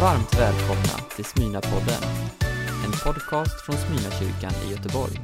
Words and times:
Varmt 0.00 0.34
välkomna 0.38 0.98
till 1.16 1.24
Smyna-podden, 1.24 2.02
en 2.84 2.92
podcast 2.92 3.66
från 3.66 3.76
Smyna-kyrkan 3.76 4.52
i 4.66 4.70
Göteborg. 4.70 5.20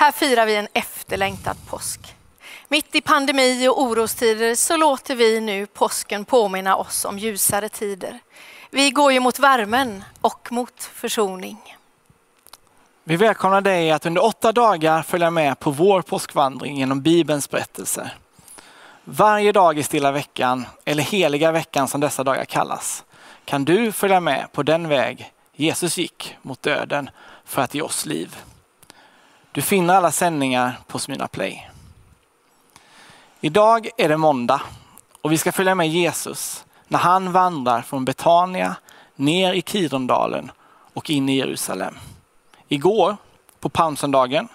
Här 0.00 0.12
firar 0.12 0.46
vi 0.46 0.56
en 0.56 0.68
efterlängtad 0.72 1.56
påsk. 1.66 2.14
Mitt 2.68 2.94
i 2.94 3.00
pandemi 3.00 3.68
och 3.68 3.82
orostider 3.82 4.54
så 4.54 4.76
låter 4.76 5.14
vi 5.14 5.40
nu 5.40 5.66
påsken 5.66 6.24
påminna 6.24 6.76
oss 6.76 7.04
om 7.04 7.18
ljusare 7.18 7.68
tider. 7.68 8.18
Vi 8.70 8.90
går 8.90 9.12
ju 9.12 9.20
mot 9.20 9.38
värmen 9.38 10.04
och 10.20 10.52
mot 10.52 10.82
försoning. 10.82 11.76
Vi 13.04 13.16
välkomnar 13.16 13.60
dig 13.60 13.90
att 13.90 14.06
under 14.06 14.24
åtta 14.24 14.52
dagar 14.52 15.02
följa 15.02 15.30
med 15.30 15.58
på 15.58 15.70
vår 15.70 16.02
påskvandring 16.02 16.78
genom 16.78 17.00
Bibelns 17.02 17.50
berättelser. 17.50 18.14
Varje 19.04 19.52
dag 19.52 19.78
i 19.78 19.82
stilla 19.82 20.12
veckan, 20.12 20.66
eller 20.84 21.02
heliga 21.02 21.52
veckan 21.52 21.88
som 21.88 22.00
dessa 22.00 22.24
dagar 22.24 22.44
kallas, 22.44 23.04
kan 23.44 23.64
du 23.64 23.92
följa 23.92 24.20
med 24.20 24.52
på 24.52 24.62
den 24.62 24.88
väg 24.88 25.32
Jesus 25.52 25.98
gick 25.98 26.36
mot 26.42 26.62
döden 26.62 27.10
för 27.44 27.62
att 27.62 27.74
ge 27.74 27.82
oss 27.82 28.06
liv. 28.06 28.36
Du 29.52 29.62
finner 29.62 29.94
alla 29.94 30.12
sändningar 30.12 30.78
på 30.86 30.98
Smyna 30.98 31.28
Play. 31.28 31.70
Idag 33.40 33.88
är 33.96 34.08
det 34.08 34.16
måndag 34.16 34.60
och 35.22 35.32
vi 35.32 35.38
ska 35.38 35.52
följa 35.52 35.74
med 35.74 35.88
Jesus 35.88 36.64
när 36.88 36.98
han 36.98 37.32
vandrar 37.32 37.82
från 37.82 38.04
Betania 38.04 38.76
ner 39.16 39.52
i 39.52 39.62
Kidrondalen 39.62 40.50
och 40.94 41.10
in 41.10 41.28
i 41.28 41.36
Jerusalem. 41.36 41.94
Igår, 42.68 43.16
på 43.60 43.68
palmsöndagen, 43.68 44.48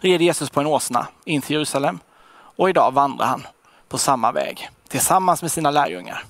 red 0.00 0.22
Jesus 0.22 0.50
på 0.50 0.60
en 0.60 0.66
åsna 0.66 1.06
in 1.24 1.42
till 1.42 1.54
Jerusalem 1.54 1.98
och 2.32 2.70
idag 2.70 2.92
vandrar 2.92 3.26
han 3.26 3.46
på 3.88 3.98
samma 3.98 4.32
väg 4.32 4.70
tillsammans 4.88 5.42
med 5.42 5.52
sina 5.52 5.70
lärjungar. 5.70 6.24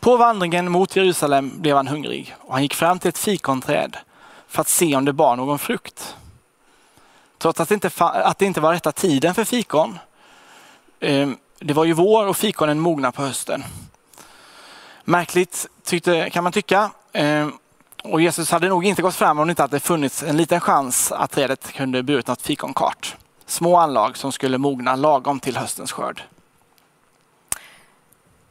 På 0.00 0.16
vandringen 0.16 0.72
mot 0.72 0.96
Jerusalem 0.96 1.52
blev 1.60 1.76
han 1.76 1.88
hungrig 1.88 2.34
och 2.40 2.52
han 2.52 2.62
gick 2.62 2.74
fram 2.74 2.98
till 2.98 3.08
ett 3.08 3.18
fikonträd 3.18 3.96
för 4.48 4.60
att 4.60 4.68
se 4.68 4.96
om 4.96 5.04
det 5.04 5.12
bar 5.12 5.36
någon 5.36 5.58
frukt. 5.58 6.16
Trots 7.42 7.60
att 7.60 7.68
det 7.68 7.74
inte, 7.74 7.90
att 7.98 8.38
det 8.38 8.44
inte 8.44 8.60
var 8.60 8.72
rätta 8.72 8.92
tiden 8.92 9.34
för 9.34 9.44
fikon. 9.44 9.98
Ehm, 11.00 11.36
det 11.58 11.74
var 11.74 11.84
ju 11.84 11.92
vår 11.92 12.26
och 12.26 12.36
fikonen 12.36 12.80
mogna 12.80 13.12
på 13.12 13.22
hösten. 13.22 13.64
Märkligt 15.04 15.66
tyckte, 15.84 16.30
kan 16.30 16.44
man 16.44 16.52
tycka. 16.52 16.90
Ehm, 17.12 17.52
och 18.04 18.20
Jesus 18.20 18.50
hade 18.50 18.68
nog 18.68 18.84
inte 18.84 19.02
gått 19.02 19.14
fram 19.14 19.38
om 19.38 19.46
det 19.46 19.50
inte 19.50 19.62
hade 19.62 19.80
funnits 19.80 20.22
en 20.22 20.36
liten 20.36 20.60
chans 20.60 21.12
att 21.12 21.30
trädet 21.30 21.72
kunde 21.72 22.02
burit 22.02 22.26
något 22.26 22.42
fikonkart. 22.42 23.16
Små 23.46 23.76
anlag 23.76 24.16
som 24.16 24.32
skulle 24.32 24.58
mogna 24.58 24.96
lagom 24.96 25.40
till 25.40 25.56
höstens 25.56 25.92
skörd. 25.92 26.22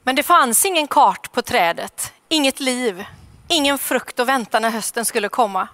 Men 0.04 0.16
det 0.16 0.24
fanns 0.24 0.66
ingen 0.66 0.88
kart 0.88 1.32
på 1.32 1.42
trädet, 1.42 2.14
inget 2.30 2.60
liv, 2.60 3.06
ingen 3.48 3.78
frukt 3.78 4.20
att 4.20 4.28
vänta 4.28 4.60
när 4.60 4.70
hösten 4.70 5.06
skulle 5.06 5.30
komma. 5.30 5.68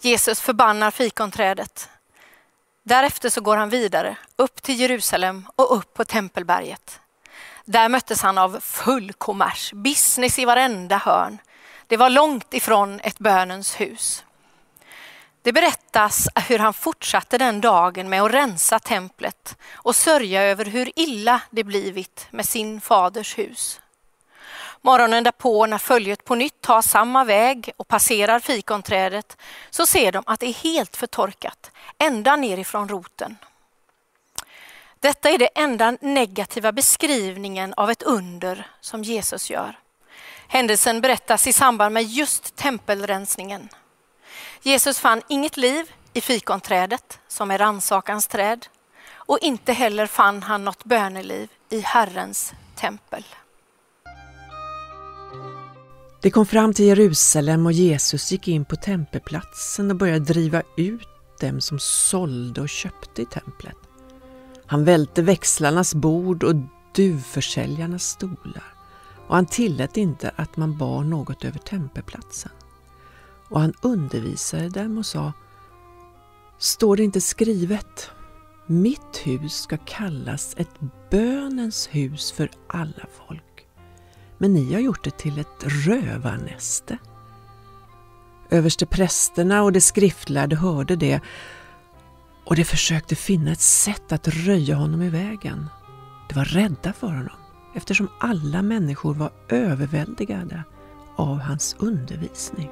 Jesus 0.00 0.40
förbannar 0.40 0.90
fikonträdet. 0.90 1.88
Därefter 2.86 3.30
så 3.30 3.40
går 3.40 3.56
han 3.56 3.68
vidare 3.68 4.16
upp 4.36 4.62
till 4.62 4.80
Jerusalem 4.80 5.46
och 5.56 5.76
upp 5.76 5.94
på 5.94 6.04
Tempelberget. 6.04 7.00
Där 7.64 7.88
möttes 7.88 8.22
han 8.22 8.38
av 8.38 8.60
full 8.60 9.12
kommers, 9.12 9.72
business 9.72 10.38
i 10.38 10.44
varenda 10.44 10.96
hörn. 10.96 11.38
Det 11.86 11.96
var 11.96 12.10
långt 12.10 12.54
ifrån 12.54 13.00
ett 13.00 13.18
bönens 13.18 13.80
hus. 13.80 14.24
Det 15.42 15.52
berättas 15.52 16.28
hur 16.48 16.58
han 16.58 16.74
fortsatte 16.74 17.38
den 17.38 17.60
dagen 17.60 18.08
med 18.08 18.22
att 18.22 18.32
rensa 18.32 18.78
templet 18.78 19.56
och 19.72 19.96
sörja 19.96 20.42
över 20.42 20.64
hur 20.64 20.92
illa 20.96 21.40
det 21.50 21.64
blivit 21.64 22.26
med 22.30 22.46
sin 22.46 22.80
faders 22.80 23.38
hus. 23.38 23.80
Morgonen 24.86 25.24
därpå 25.24 25.66
när 25.66 25.78
följet 25.78 26.24
på 26.24 26.34
nytt 26.34 26.60
tar 26.60 26.82
samma 26.82 27.24
väg 27.24 27.70
och 27.76 27.88
passerar 27.88 28.40
fikonträdet 28.40 29.36
så 29.70 29.86
ser 29.86 30.12
de 30.12 30.22
att 30.26 30.40
det 30.40 30.46
är 30.46 30.52
helt 30.52 30.96
förtorkat, 30.96 31.70
ända 31.98 32.36
nerifrån 32.36 32.88
roten. 32.88 33.36
Detta 35.00 35.30
är 35.30 35.38
den 35.38 35.48
enda 35.54 35.96
negativa 36.00 36.72
beskrivningen 36.72 37.74
av 37.74 37.90
ett 37.90 38.02
under 38.02 38.66
som 38.80 39.02
Jesus 39.02 39.50
gör. 39.50 39.78
Händelsen 40.48 41.00
berättas 41.00 41.46
i 41.46 41.52
samband 41.52 41.94
med 41.94 42.04
just 42.04 42.56
tempelrensningen. 42.56 43.68
Jesus 44.62 44.98
fann 45.00 45.22
inget 45.28 45.56
liv 45.56 45.92
i 46.12 46.20
fikonträdet, 46.20 47.20
som 47.28 47.50
är 47.50 47.58
rannsakans 47.58 48.26
träd, 48.26 48.66
och 49.12 49.38
inte 49.42 49.72
heller 49.72 50.06
fann 50.06 50.42
han 50.42 50.64
något 50.64 50.84
böneliv 50.84 51.48
i 51.68 51.80
Herrens 51.80 52.52
tempel. 52.74 53.24
De 56.24 56.30
kom 56.30 56.46
fram 56.46 56.74
till 56.74 56.84
Jerusalem 56.84 57.66
och 57.66 57.72
Jesus 57.72 58.32
gick 58.32 58.48
in 58.48 58.64
på 58.64 58.76
tempelplatsen 58.76 59.90
och 59.90 59.96
började 59.96 60.24
driva 60.24 60.62
ut 60.76 61.08
dem 61.40 61.60
som 61.60 61.78
sålde 61.78 62.60
och 62.60 62.68
köpte 62.68 63.22
i 63.22 63.26
templet. 63.26 63.76
Han 64.66 64.84
välte 64.84 65.22
växlarnas 65.22 65.94
bord 65.94 66.44
och 66.44 66.54
duvförsäljarnas 66.94 68.04
stolar 68.04 68.74
och 69.28 69.34
han 69.34 69.46
tillät 69.46 69.96
inte 69.96 70.32
att 70.36 70.56
man 70.56 70.78
bar 70.78 71.04
något 71.04 71.44
över 71.44 71.58
tempelplatsen. 71.58 72.52
Och 73.48 73.60
han 73.60 73.74
undervisade 73.82 74.68
dem 74.68 74.98
och 74.98 75.06
sa 75.06 75.32
Står 76.58 76.96
det 76.96 77.04
inte 77.04 77.20
skrivet 77.20 78.10
Mitt 78.66 79.20
hus 79.24 79.54
ska 79.54 79.76
kallas 79.76 80.54
ett 80.58 80.80
bönens 81.10 81.88
hus 81.92 82.32
för 82.32 82.50
alla 82.68 83.06
folk 83.28 83.43
men 84.38 84.54
ni 84.54 84.72
har 84.72 84.80
gjort 84.80 85.04
det 85.04 85.18
till 85.18 85.38
ett 85.38 85.64
rövarnäste. 85.86 86.98
Överste 88.50 88.86
prästerna 88.86 89.62
och 89.62 89.72
de 89.72 89.80
skriftlärde 89.80 90.56
hörde 90.56 90.96
det 90.96 91.20
och 92.44 92.56
de 92.56 92.64
försökte 92.64 93.14
finna 93.14 93.52
ett 93.52 93.60
sätt 93.60 94.12
att 94.12 94.28
röja 94.28 94.74
honom 94.74 95.02
i 95.02 95.08
vägen. 95.08 95.66
De 96.28 96.34
var 96.34 96.44
rädda 96.44 96.92
för 96.92 97.06
honom 97.06 97.36
eftersom 97.74 98.08
alla 98.20 98.62
människor 98.62 99.14
var 99.14 99.32
överväldigade 99.48 100.62
av 101.16 101.38
hans 101.38 101.76
undervisning. 101.78 102.70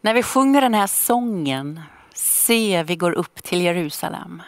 När 0.00 0.14
vi 0.14 0.22
sjunger 0.22 0.60
den 0.60 0.74
här 0.74 0.86
sången, 0.86 1.80
Se 2.18 2.82
vi 2.82 2.96
går 2.96 3.12
upp 3.12 3.42
till 3.42 3.62
Jerusalem, 3.62 4.42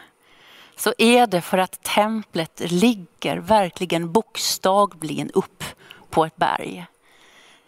så 0.81 0.93
är 0.97 1.27
det 1.27 1.41
för 1.41 1.57
att 1.57 1.83
templet 1.83 2.61
ligger 2.71 3.37
verkligen 3.37 4.11
bokstavligen 4.11 5.31
upp 5.31 5.63
på 6.09 6.25
ett 6.25 6.35
berg. 6.35 6.85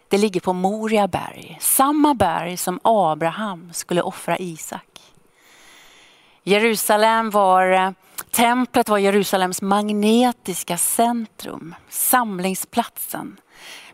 Det 0.07 0.17
ligger 0.17 0.39
på 0.39 0.53
Moria 0.53 1.07
berg, 1.07 1.57
samma 1.61 2.13
berg 2.13 2.57
som 2.57 2.79
Abraham 2.83 3.73
skulle 3.73 4.01
offra 4.01 4.37
Isak. 4.37 5.01
Jerusalem 6.43 7.29
var, 7.29 7.71
eh, 7.71 7.91
templet 8.31 8.89
var 8.89 8.97
Jerusalems 8.97 9.61
magnetiska 9.61 10.77
centrum, 10.77 11.75
samlingsplatsen 11.89 13.39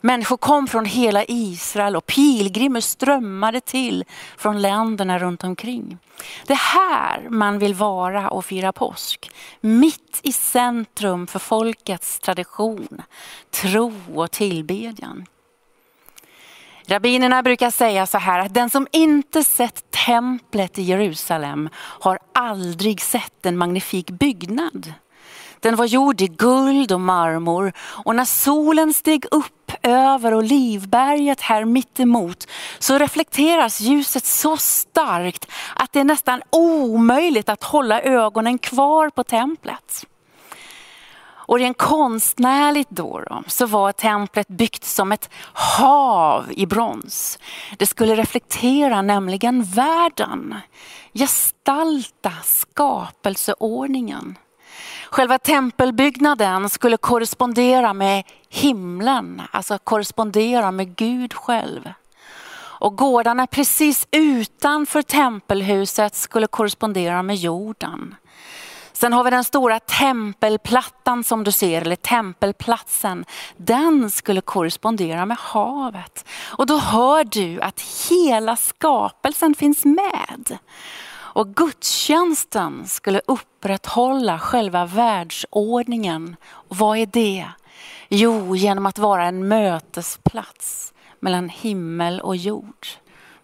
Människor 0.01 0.37
kom 0.37 0.67
från 0.67 0.85
hela 0.85 1.23
Israel 1.27 1.95
och 1.95 2.05
pilgrimer 2.05 2.81
strömmade 2.81 3.61
till 3.61 4.05
från 4.37 4.61
länderna 4.61 5.19
runt 5.19 5.43
omkring. 5.43 5.97
Det 6.45 6.53
är 6.53 6.57
här 6.57 7.29
man 7.29 7.59
vill 7.59 7.73
vara 7.73 8.29
och 8.29 8.45
fira 8.45 8.71
påsk. 8.71 9.31
Mitt 9.61 10.19
i 10.23 10.31
centrum 10.31 11.27
för 11.27 11.39
folkets 11.39 12.19
tradition, 12.19 13.01
tro 13.51 13.93
och 14.15 14.31
tillbedjan. 14.31 15.25
Rabbinerna 16.85 17.43
brukar 17.43 17.71
säga 17.71 18.05
så 18.07 18.17
här 18.17 18.39
att 18.39 18.53
den 18.53 18.69
som 18.69 18.87
inte 18.91 19.43
sett 19.43 19.91
templet 19.91 20.79
i 20.79 20.81
Jerusalem 20.81 21.69
har 21.75 22.19
aldrig 22.33 23.01
sett 23.01 23.45
en 23.45 23.57
magnifik 23.57 24.09
byggnad. 24.09 24.93
Den 25.59 25.75
var 25.75 25.85
gjord 25.85 26.21
i 26.21 26.27
guld 26.27 26.91
och 26.91 27.01
marmor 27.01 27.73
och 27.79 28.15
när 28.15 28.25
solen 28.25 28.93
steg 28.93 29.25
upp 29.31 29.71
över 29.83 30.33
Olivberget 30.33 31.41
här 31.41 31.65
mittemot 31.65 32.47
så 32.79 32.97
reflekteras 32.97 33.81
ljuset 33.81 34.25
så 34.25 34.57
starkt 34.57 35.51
att 35.75 35.93
det 35.93 35.99
är 35.99 36.03
nästan 36.03 36.41
omöjligt 36.49 37.49
att 37.49 37.63
hålla 37.63 38.01
ögonen 38.01 38.57
kvar 38.57 39.09
på 39.09 39.23
templet. 39.23 40.05
Och 41.49 41.59
rent 41.59 41.77
konstnärligt 41.77 42.89
då, 42.89 43.21
då, 43.29 43.43
så 43.47 43.65
var 43.65 43.91
templet 43.91 44.47
byggt 44.47 44.83
som 44.83 45.11
ett 45.11 45.29
hav 45.53 46.45
i 46.51 46.65
brons. 46.65 47.39
Det 47.77 47.85
skulle 47.85 48.15
reflektera 48.15 49.01
nämligen 49.01 49.63
världen, 49.63 50.55
gestalta 51.13 52.31
skapelseordningen. 52.43 54.35
Själva 55.11 55.37
tempelbyggnaden 55.37 56.69
skulle 56.69 56.97
korrespondera 56.97 57.93
med 57.93 58.23
himlen, 58.49 59.41
alltså 59.51 59.77
korrespondera 59.77 60.71
med 60.71 60.95
Gud 60.95 61.33
själv. 61.33 61.93
Och 62.79 62.97
gårdarna 62.97 63.47
precis 63.47 64.07
utanför 64.11 65.01
tempelhuset 65.01 66.15
skulle 66.15 66.47
korrespondera 66.47 67.23
med 67.23 67.35
jorden. 67.35 68.15
Sen 68.93 69.13
har 69.13 69.23
vi 69.23 69.29
den 69.29 69.43
stora 69.43 69.79
tempelplattan 69.79 71.23
som 71.23 71.43
du 71.43 71.51
ser, 71.51 71.81
eller 71.81 71.95
tempelplatsen. 71.95 73.25
Den 73.57 74.11
skulle 74.11 74.41
korrespondera 74.41 75.25
med 75.25 75.37
havet. 75.37 76.25
Och 76.45 76.65
då 76.65 76.77
hör 76.77 77.23
du 77.23 77.61
att 77.61 77.81
hela 78.09 78.55
skapelsen 78.55 79.55
finns 79.55 79.85
med. 79.85 80.57
Och 81.39 81.55
gudstjänsten 81.55 82.87
skulle 82.87 83.21
upprätthålla 83.25 84.39
själva 84.39 84.85
världsordningen. 84.85 86.35
Och 86.45 86.77
vad 86.77 86.97
är 86.97 87.05
det? 87.05 87.47
Jo, 88.09 88.55
genom 88.55 88.85
att 88.85 88.99
vara 88.99 89.25
en 89.25 89.47
mötesplats 89.47 90.93
mellan 91.19 91.49
himmel 91.49 92.21
och 92.21 92.35
jord 92.35 92.87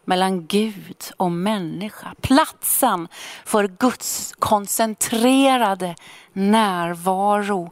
mellan 0.05 0.47
Gud 0.47 1.03
och 1.17 1.31
människa. 1.31 2.15
Platsen 2.21 3.07
för 3.45 3.67
Guds 3.67 4.33
koncentrerade 4.39 5.95
närvaro 6.33 7.71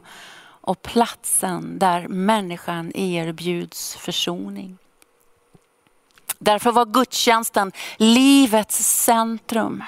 och 0.60 0.82
platsen 0.82 1.78
där 1.78 2.08
människan 2.08 2.92
erbjuds 2.94 3.96
försoning. 3.96 4.78
Därför 6.38 6.72
var 6.72 6.86
gudstjänsten 6.86 7.72
livets 7.96 9.04
centrum. 9.04 9.84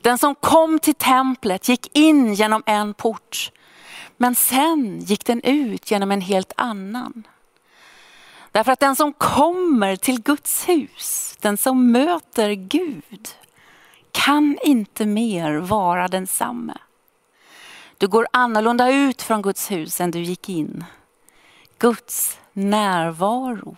Den 0.00 0.18
som 0.18 0.34
kom 0.34 0.78
till 0.78 0.94
templet 0.94 1.68
gick 1.68 1.96
in 1.96 2.34
genom 2.34 2.62
en 2.66 2.94
port, 2.94 3.52
men 4.16 4.34
sen 4.34 5.00
gick 5.00 5.24
den 5.24 5.40
ut 5.42 5.90
genom 5.90 6.10
en 6.10 6.20
helt 6.20 6.52
annan. 6.56 7.26
Därför 8.52 8.72
att 8.72 8.80
den 8.80 8.96
som 8.96 9.12
kommer 9.12 9.96
till 9.96 10.22
Guds 10.22 10.68
hus, 10.68 11.36
den 11.40 11.56
som 11.56 11.92
möter 11.92 12.50
Gud, 12.52 13.28
kan 14.12 14.58
inte 14.62 15.06
mer 15.06 15.56
vara 15.56 16.08
densamme. 16.08 16.78
Du 17.98 18.08
går 18.08 18.26
annorlunda 18.32 18.90
ut 18.90 19.22
från 19.22 19.42
Guds 19.42 19.70
hus 19.70 20.00
än 20.00 20.10
du 20.10 20.20
gick 20.22 20.48
in. 20.48 20.84
Guds 21.78 22.38
närvaro, 22.52 23.76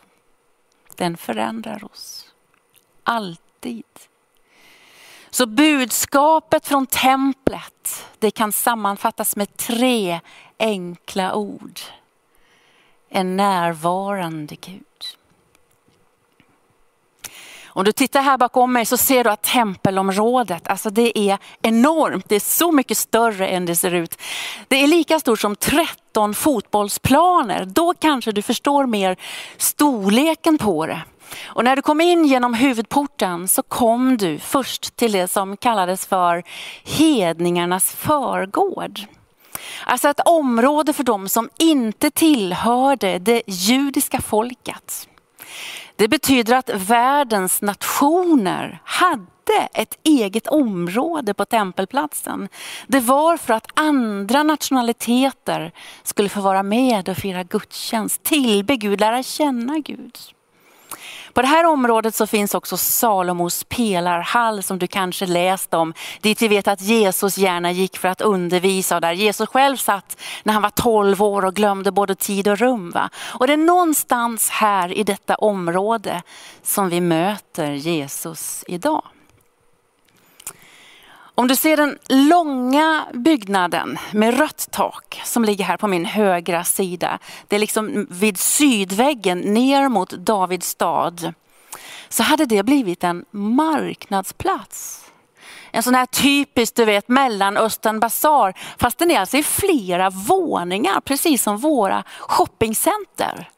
den 0.96 1.16
förändrar 1.16 1.84
oss. 1.84 2.34
Alltid. 3.02 3.84
Så 5.34 5.46
budskapet 5.46 6.66
från 6.66 6.86
templet, 6.86 8.06
det 8.18 8.30
kan 8.30 8.52
sammanfattas 8.52 9.36
med 9.36 9.56
tre 9.56 10.20
enkla 10.58 11.34
ord 11.34 11.80
en 13.08 13.36
närvarande 13.36 14.56
Gud. 14.56 14.82
Om 17.74 17.84
du 17.84 17.92
tittar 17.92 18.22
här 18.22 18.38
bakom 18.38 18.72
mig 18.72 18.86
så 18.86 18.96
ser 18.96 19.24
du 19.24 19.30
att 19.30 19.42
tempelområdet, 19.42 20.68
alltså 20.68 20.90
det 20.90 21.18
är 21.18 21.38
enormt. 21.62 22.28
Det 22.28 22.34
är 22.34 22.40
så 22.40 22.72
mycket 22.72 22.98
större 22.98 23.48
än 23.48 23.66
det 23.66 23.76
ser 23.76 23.94
ut. 23.94 24.20
Det 24.68 24.76
är 24.76 24.86
lika 24.86 25.20
stort 25.20 25.40
som 25.40 25.56
13 25.56 26.34
fotbollsplaner. 26.34 27.64
Då 27.64 27.94
kanske 27.94 28.32
du 28.32 28.42
förstår 28.42 28.86
mer 28.86 29.16
storleken 29.56 30.58
på 30.58 30.86
det. 30.86 31.02
Och 31.44 31.64
när 31.64 31.76
du 31.76 31.82
kom 31.82 32.00
in 32.00 32.24
genom 32.24 32.54
huvudporten 32.54 33.48
så 33.48 33.62
kom 33.62 34.16
du 34.16 34.38
först 34.38 34.96
till 34.96 35.12
det 35.12 35.28
som 35.28 35.56
kallades 35.56 36.06
för 36.06 36.42
hedningarnas 36.84 37.92
förgård. 37.92 39.00
Alltså 39.86 40.08
ett 40.08 40.20
område 40.24 40.92
för 40.92 41.04
dem 41.04 41.28
som 41.28 41.50
inte 41.58 42.10
tillhörde 42.10 43.18
det 43.18 43.42
judiska 43.46 44.20
folket. 44.20 45.08
Det 45.96 46.08
betyder 46.08 46.54
att 46.56 46.70
världens 46.74 47.62
nationer 47.62 48.80
hade 48.84 49.26
ett 49.74 49.98
eget 50.02 50.46
område 50.46 51.34
på 51.34 51.44
tempelplatsen. 51.44 52.48
Det 52.86 53.00
var 53.00 53.36
för 53.36 53.54
att 53.54 53.66
andra 53.74 54.42
nationaliteter 54.42 55.72
skulle 56.02 56.28
få 56.28 56.40
vara 56.40 56.62
med 56.62 57.08
och 57.08 57.16
fira 57.16 57.42
gudstjänst, 57.42 58.22
tillbe 58.22 58.76
Gud, 58.76 59.00
lära 59.00 59.22
känna 59.22 59.78
Gud. 59.78 60.18
På 61.32 61.42
det 61.42 61.48
här 61.48 61.66
området 61.66 62.14
så 62.14 62.26
finns 62.26 62.54
också 62.54 62.76
Salomos 62.76 63.64
pelarhall 63.64 64.62
som 64.62 64.78
du 64.78 64.86
kanske 64.86 65.26
läst 65.26 65.74
om. 65.74 65.94
Dit 66.20 66.42
vi 66.42 66.48
vet 66.48 66.68
att 66.68 66.80
Jesus 66.80 67.38
gärna 67.38 67.72
gick 67.72 67.98
för 67.98 68.08
att 68.08 68.20
undervisa 68.20 68.94
och 68.94 69.00
där 69.00 69.12
Jesus 69.12 69.48
själv 69.48 69.76
satt 69.76 70.16
när 70.42 70.52
han 70.52 70.62
var 70.62 70.70
12 70.70 71.22
år 71.22 71.44
och 71.44 71.54
glömde 71.54 71.92
både 71.92 72.14
tid 72.14 72.48
och 72.48 72.58
rum. 72.58 72.90
Va? 72.90 73.10
Och 73.18 73.46
det 73.46 73.52
är 73.52 73.56
någonstans 73.56 74.50
här 74.50 74.98
i 74.98 75.04
detta 75.04 75.34
område 75.34 76.22
som 76.62 76.88
vi 76.88 77.00
möter 77.00 77.72
Jesus 77.72 78.64
idag. 78.66 79.02
Om 81.34 81.48
du 81.48 81.56
ser 81.56 81.76
den 81.76 81.98
långa 82.08 83.06
byggnaden 83.14 83.98
med 84.12 84.38
rött 84.38 84.68
tak 84.70 85.20
som 85.24 85.44
ligger 85.44 85.64
här 85.64 85.76
på 85.76 85.88
min 85.88 86.04
högra 86.04 86.64
sida. 86.64 87.18
Det 87.48 87.56
är 87.56 87.60
liksom 87.60 88.06
vid 88.10 88.38
sydväggen 88.38 89.38
ner 89.38 89.88
mot 89.88 90.10
Davids 90.10 90.68
stad. 90.68 91.34
Så 92.08 92.22
hade 92.22 92.46
det 92.46 92.62
blivit 92.62 93.04
en 93.04 93.24
marknadsplats. 93.30 95.04
En 95.70 95.82
sån 95.82 95.94
här 95.94 96.06
typisk 96.06 96.74
du 96.74 96.84
vet 96.84 97.08
mellanöstern 97.08 98.00
basar. 98.00 98.54
Fast 98.78 98.98
den 98.98 99.10
är 99.10 99.20
alltså 99.20 99.36
i 99.36 99.42
flera 99.42 100.10
våningar 100.10 101.00
precis 101.00 101.42
som 101.42 101.56
våra 101.56 102.04
shoppingcenter. 102.20 103.51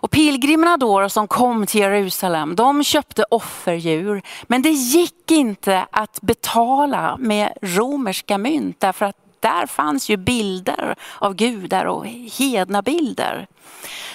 Och 0.00 0.10
pilgrimerna 0.10 0.76
då 0.76 1.08
som 1.08 1.28
kom 1.28 1.66
till 1.66 1.80
Jerusalem, 1.80 2.56
de 2.56 2.84
köpte 2.84 3.24
offerdjur. 3.30 4.22
Men 4.42 4.62
det 4.62 4.70
gick 4.70 5.30
inte 5.30 5.86
att 5.90 6.20
betala 6.20 7.16
med 7.16 7.52
romerska 7.62 8.38
mynt 8.38 8.80
därför 8.80 9.06
att 9.06 9.16
där 9.40 9.66
fanns 9.66 10.08
ju 10.08 10.16
bilder 10.16 10.96
av 11.18 11.34
gudar 11.34 11.84
och 11.84 12.06
hedna 12.38 12.82
bilder. 12.82 13.46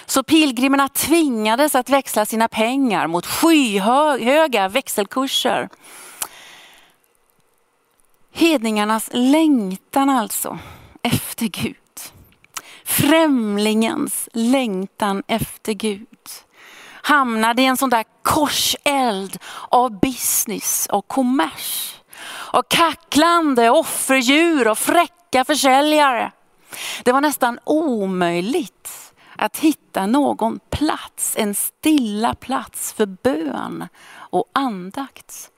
Så 0.06 0.24
pilgrimerna 0.24 0.90
tvingades 0.90 1.76
att 1.76 1.90
växla 1.90 2.26
sina 2.26 2.48
pengar 2.48 3.08
mot 3.08 3.26
skyhöga 3.26 4.68
växelkurser. 4.68 5.70
Hedningarnas 8.34 9.10
längtan 9.14 10.10
alltså 10.10 10.60
efter 11.02 11.46
Gud 11.46 11.83
främlingens 12.86 14.30
längtan 14.34 15.24
efter 15.28 15.74
Gud 15.74 16.08
hamnade 17.02 17.62
i 17.62 17.66
en 17.66 17.78
sån 17.78 17.90
där 17.90 18.06
korseld 18.22 19.38
av 19.70 20.00
business 20.00 20.88
och 20.92 21.08
kommers. 21.08 21.96
Och 22.26 22.70
kacklande 22.70 23.70
offerdjur 23.70 24.68
och 24.68 24.78
fräcka 24.78 25.46
försäljare. 25.46 26.32
Det 27.04 27.12
var 27.12 27.22
nästan 27.22 27.60
omöjligt 27.64 29.14
att 29.36 29.58
hitta 29.58 30.06
någon 30.06 30.60
plats, 30.70 31.36
en 31.38 31.56
stilla 31.56 32.36
plats 32.36 32.94
för 32.94 33.06
bön 33.06 33.88
och 34.14 34.46
andakt. 34.54 35.53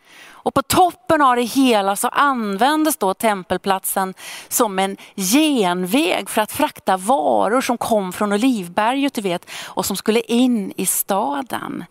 Och 0.45 0.53
på 0.53 0.61
toppen 0.61 1.21
av 1.21 1.35
det 1.35 1.41
hela 1.41 1.95
så 1.95 2.07
användes 2.07 2.97
då 2.97 3.13
tempelplatsen 3.13 4.13
som 4.47 4.79
en 4.79 4.97
genväg 5.15 6.29
för 6.29 6.41
att 6.41 6.51
frakta 6.51 6.97
varor 6.97 7.61
som 7.61 7.77
kom 7.77 8.13
från 8.13 8.33
Olivberget 8.33 9.13
du 9.13 9.21
vet, 9.21 9.49
och 9.65 9.85
som 9.85 9.97
skulle 9.97 10.19
in 10.21 10.73
i 10.75 10.85
staden. 10.85 11.83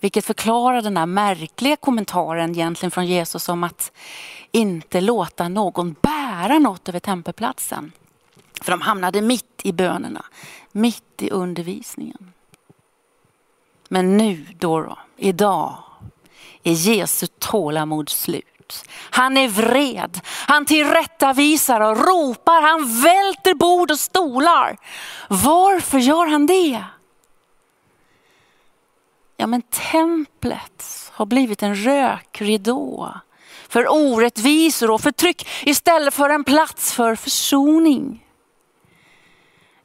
Vilket 0.00 0.24
förklarar 0.24 0.82
den 0.82 0.96
här 0.96 1.06
märkliga 1.06 1.76
kommentaren 1.76 2.50
egentligen 2.50 2.90
från 2.90 3.06
Jesus 3.06 3.48
om 3.48 3.64
att 3.64 3.92
inte 4.52 5.00
låta 5.00 5.48
någon 5.48 5.96
bära 6.00 6.58
något 6.58 6.88
över 6.88 7.00
tempelplatsen. 7.00 7.92
För 8.62 8.70
de 8.70 8.80
hamnade 8.80 9.20
mitt 9.20 9.60
i 9.62 9.72
bönerna, 9.72 10.24
mitt 10.72 11.22
i 11.22 11.30
undervisningen. 11.30 12.32
Men 13.88 14.16
nu 14.16 14.46
då, 14.58 14.80
då 14.80 14.98
idag 15.16 15.74
är 16.66 16.72
Jesu 16.72 17.26
tålamod 17.26 18.08
slut. 18.08 18.84
Han 19.10 19.36
är 19.36 19.48
vred, 19.48 20.20
han 20.26 20.66
tillrättavisar 20.66 21.80
och 21.80 21.96
ropar, 21.96 22.62
han 22.62 23.02
välter 23.02 23.54
bord 23.54 23.90
och 23.90 23.98
stolar. 23.98 24.76
Varför 25.28 25.98
gör 25.98 26.26
han 26.26 26.46
det? 26.46 26.84
Ja 29.36 29.46
men 29.46 29.62
templet 29.62 31.10
har 31.12 31.26
blivit 31.26 31.62
en 31.62 31.74
rökridå 31.74 33.14
för 33.68 33.86
orättvisor 33.88 34.90
och 34.90 35.00
förtryck 35.00 35.48
istället 35.62 36.14
för 36.14 36.30
en 36.30 36.44
plats 36.44 36.92
för 36.92 37.14
försoning. 37.14 38.25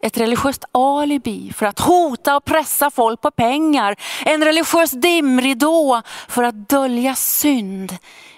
Ett 0.01 0.17
religiöst 0.17 0.65
alibi 0.72 1.53
för 1.53 1.65
att 1.65 1.79
hota 1.79 2.36
och 2.36 2.46
pressa 2.46 2.91
folk 2.91 3.22
på 3.22 3.31
pengar. 3.31 3.96
En 4.25 4.43
religiös 4.43 4.91
dimridå 4.91 6.01
för 6.27 6.43
att 6.43 6.70
dölja 6.70 7.15
synd 7.15 7.98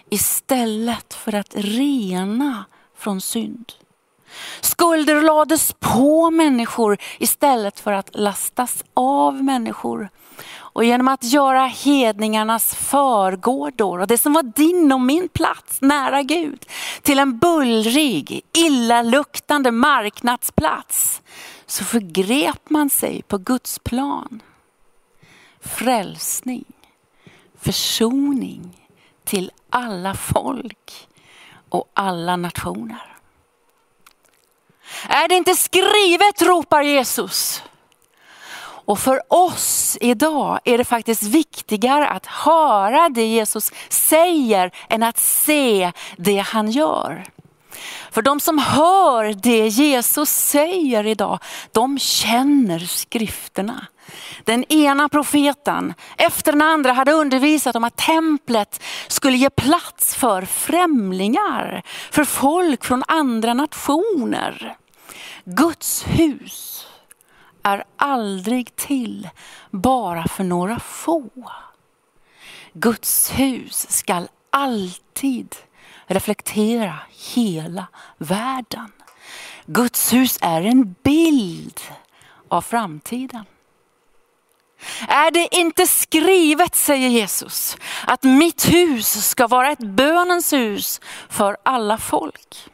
istället 0.10 1.14
för 1.14 1.36
att 1.36 1.52
rena 1.54 2.66
från 2.98 3.22
synd. 3.22 3.72
Skulder 4.62 5.22
lades 5.22 5.76
på 5.80 6.32
människor 6.32 6.98
istället 7.20 7.80
för 7.80 7.92
att 7.92 8.10
lastas 8.14 8.84
av 8.94 9.44
människor. 9.44 10.10
Och 10.56 10.84
genom 10.84 11.08
att 11.08 11.24
göra 11.24 11.66
hedningarnas 11.66 12.76
förgårdor 12.76 14.00
och 14.00 14.08
det 14.08 14.18
som 14.18 14.34
var 14.34 14.44
din 14.44 14.92
och 14.92 15.02
min 15.02 15.30
plats 15.30 15.82
nära 15.82 16.24
Gud 16.24 16.66
till 17.02 17.20
en 17.20 17.40
bullrig, 17.40 18.42
illaluktande 18.58 19.72
marknadsplats 19.72 21.22
så 21.74 21.84
förgrep 21.84 22.70
man 22.70 22.90
sig 22.90 23.22
på 23.22 23.38
Guds 23.38 23.80
plan. 23.80 24.42
Frälsning, 25.60 26.66
försoning 27.60 28.90
till 29.24 29.52
alla 29.70 30.14
folk 30.14 31.08
och 31.70 31.92
alla 31.94 32.36
nationer. 32.36 33.18
Är 35.08 35.28
det 35.28 35.36
inte 35.36 35.56
skrivet, 35.56 36.42
ropar 36.42 36.82
Jesus. 36.82 37.64
Och 38.86 39.00
för 39.00 39.34
oss 39.34 39.98
idag 40.02 40.60
är 40.64 40.78
det 40.78 40.86
faktiskt 40.86 41.24
viktigare 41.24 42.08
att 42.08 42.26
höra 42.26 43.10
det 43.10 43.26
Jesus 43.26 43.72
säger 43.90 44.72
än 44.90 45.04
att 45.04 45.18
se 45.18 45.92
det 46.18 46.38
han 46.38 46.72
gör. 46.72 47.24
För 48.12 48.22
de 48.22 48.40
som 48.40 48.58
hör 48.58 49.34
det 49.34 49.68
Jesus 49.68 50.30
säger 50.30 51.08
idag, 51.08 51.40
de 51.72 52.00
känner 52.00 52.80
skrifterna. 52.80 53.88
Den 54.44 54.64
ena 54.74 55.10
profeten 55.10 55.94
efter 56.18 56.52
den 56.52 56.62
andra 56.62 56.94
hade 56.94 57.12
undervisat 57.12 57.76
om 57.76 57.84
att 57.84 57.98
templet 57.98 58.84
skulle 59.08 59.38
ge 59.38 59.50
plats 59.50 60.16
för 60.16 60.42
främlingar, 60.42 61.84
för 62.12 62.26
folk 62.26 62.86
från 62.86 63.04
andra 63.08 63.54
nationer. 63.54 64.78
Guds 65.46 66.04
hus 66.08 66.88
är 67.64 67.84
aldrig 67.98 68.76
till 68.76 69.30
bara 69.72 70.28
för 70.28 70.44
några 70.44 70.80
få. 70.80 71.30
Guds 72.74 73.32
hus 73.32 73.86
skall 73.90 74.28
alltid 74.50 75.56
reflektera 76.08 77.00
hela 77.34 77.88
världen. 78.18 78.92
Guds 79.66 80.14
hus 80.14 80.38
är 80.42 80.62
en 80.62 80.96
bild 81.04 81.80
av 82.48 82.62
framtiden. 82.62 83.46
Är 85.08 85.32
det 85.32 85.56
inte 85.56 85.88
skrivet, 85.88 86.76
säger 86.76 87.10
Jesus, 87.10 87.78
att 88.06 88.24
mitt 88.24 88.74
hus 88.74 89.28
ska 89.30 89.48
vara 89.48 89.72
ett 89.72 89.80
bönens 89.80 90.54
hus 90.54 91.02
för 91.30 91.58
alla 91.64 91.98
folk? 91.98 92.70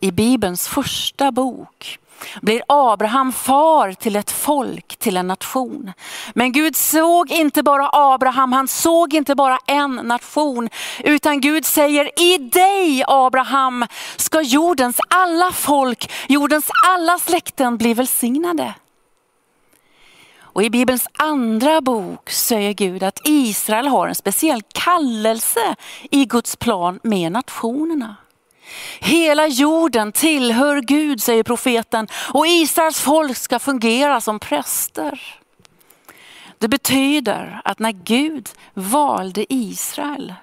I 0.00 0.12
Bibelns 0.12 0.68
första 0.68 1.32
bok 1.32 1.98
blir 2.42 2.62
Abraham 2.68 3.32
far 3.32 3.92
till 3.92 4.16
ett 4.16 4.30
folk, 4.30 4.96
till 4.96 5.16
en 5.16 5.26
nation. 5.26 5.92
Men 6.34 6.52
Gud 6.52 6.76
såg 6.76 7.30
inte 7.30 7.62
bara 7.62 7.90
Abraham, 7.92 8.52
han 8.52 8.68
såg 8.68 9.14
inte 9.14 9.34
bara 9.34 9.58
en 9.66 9.94
nation, 9.94 10.68
utan 11.04 11.40
Gud 11.40 11.64
säger 11.64 12.20
i 12.20 12.38
dig 12.38 13.04
Abraham 13.06 13.86
ska 14.16 14.40
jordens 14.40 14.96
alla 15.10 15.52
folk, 15.52 16.12
jordens 16.28 16.70
alla 16.86 17.18
släkten 17.18 17.76
bli 17.76 17.94
välsignade. 17.94 18.74
Och 20.56 20.62
i 20.62 20.70
Bibelns 20.70 21.08
andra 21.18 21.80
bok 21.80 22.30
säger 22.30 22.72
Gud 22.72 23.02
att 23.02 23.20
Israel 23.24 23.86
har 23.86 24.08
en 24.08 24.14
speciell 24.14 24.62
kallelse 24.74 25.74
i 26.10 26.24
Guds 26.24 26.56
plan 26.56 27.00
med 27.02 27.32
nationerna. 27.32 28.16
Hela 29.00 29.46
jorden 29.46 30.12
tillhör 30.12 30.80
Gud, 30.80 31.22
säger 31.22 31.42
profeten, 31.42 32.08
och 32.32 32.46
Israels 32.46 33.00
folk 33.00 33.36
ska 33.36 33.58
fungera 33.58 34.20
som 34.20 34.38
präster. 34.38 35.20
Det 36.58 36.68
betyder 36.68 37.60
att 37.64 37.78
när 37.78 37.92
Gud 37.92 38.48
valde 38.74 39.54
Israel 39.54 40.34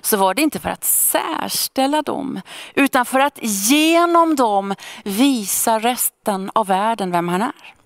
så 0.00 0.16
var 0.16 0.34
det 0.34 0.42
inte 0.42 0.58
för 0.58 0.70
att 0.70 0.84
särställa 0.84 2.02
dem, 2.02 2.40
utan 2.74 3.06
för 3.06 3.20
att 3.20 3.38
genom 3.42 4.36
dem 4.36 4.74
visa 5.04 5.78
resten 5.78 6.50
av 6.54 6.66
världen 6.66 7.10
vem 7.10 7.28
han 7.28 7.42
är. 7.42 7.79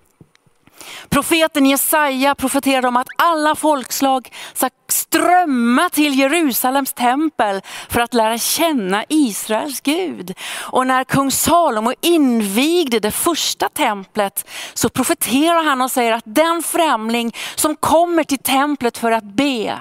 Profeten 1.09 1.65
Jesaja 1.65 2.35
profeterade 2.35 2.87
om 2.87 2.97
att 2.97 3.07
alla 3.17 3.55
folkslag 3.55 4.31
ska 4.53 4.69
strömma 4.87 5.89
till 5.89 6.19
Jerusalems 6.19 6.93
tempel 6.93 7.61
för 7.89 8.01
att 8.01 8.13
lära 8.13 8.37
känna 8.37 9.05
Israels 9.09 9.81
Gud. 9.81 10.33
Och 10.61 10.87
när 10.87 11.03
kung 11.03 11.31
Salomo 11.31 11.93
invigde 12.01 12.99
det 12.99 13.11
första 13.11 13.69
templet 13.69 14.49
så 14.73 14.89
profeterar 14.89 15.63
han 15.63 15.81
och 15.81 15.91
säger 15.91 16.11
att 16.11 16.23
den 16.25 16.63
främling 16.63 17.35
som 17.55 17.75
kommer 17.75 18.23
till 18.23 18.39
templet 18.39 18.97
för 18.97 19.11
att 19.11 19.23
be, 19.23 19.79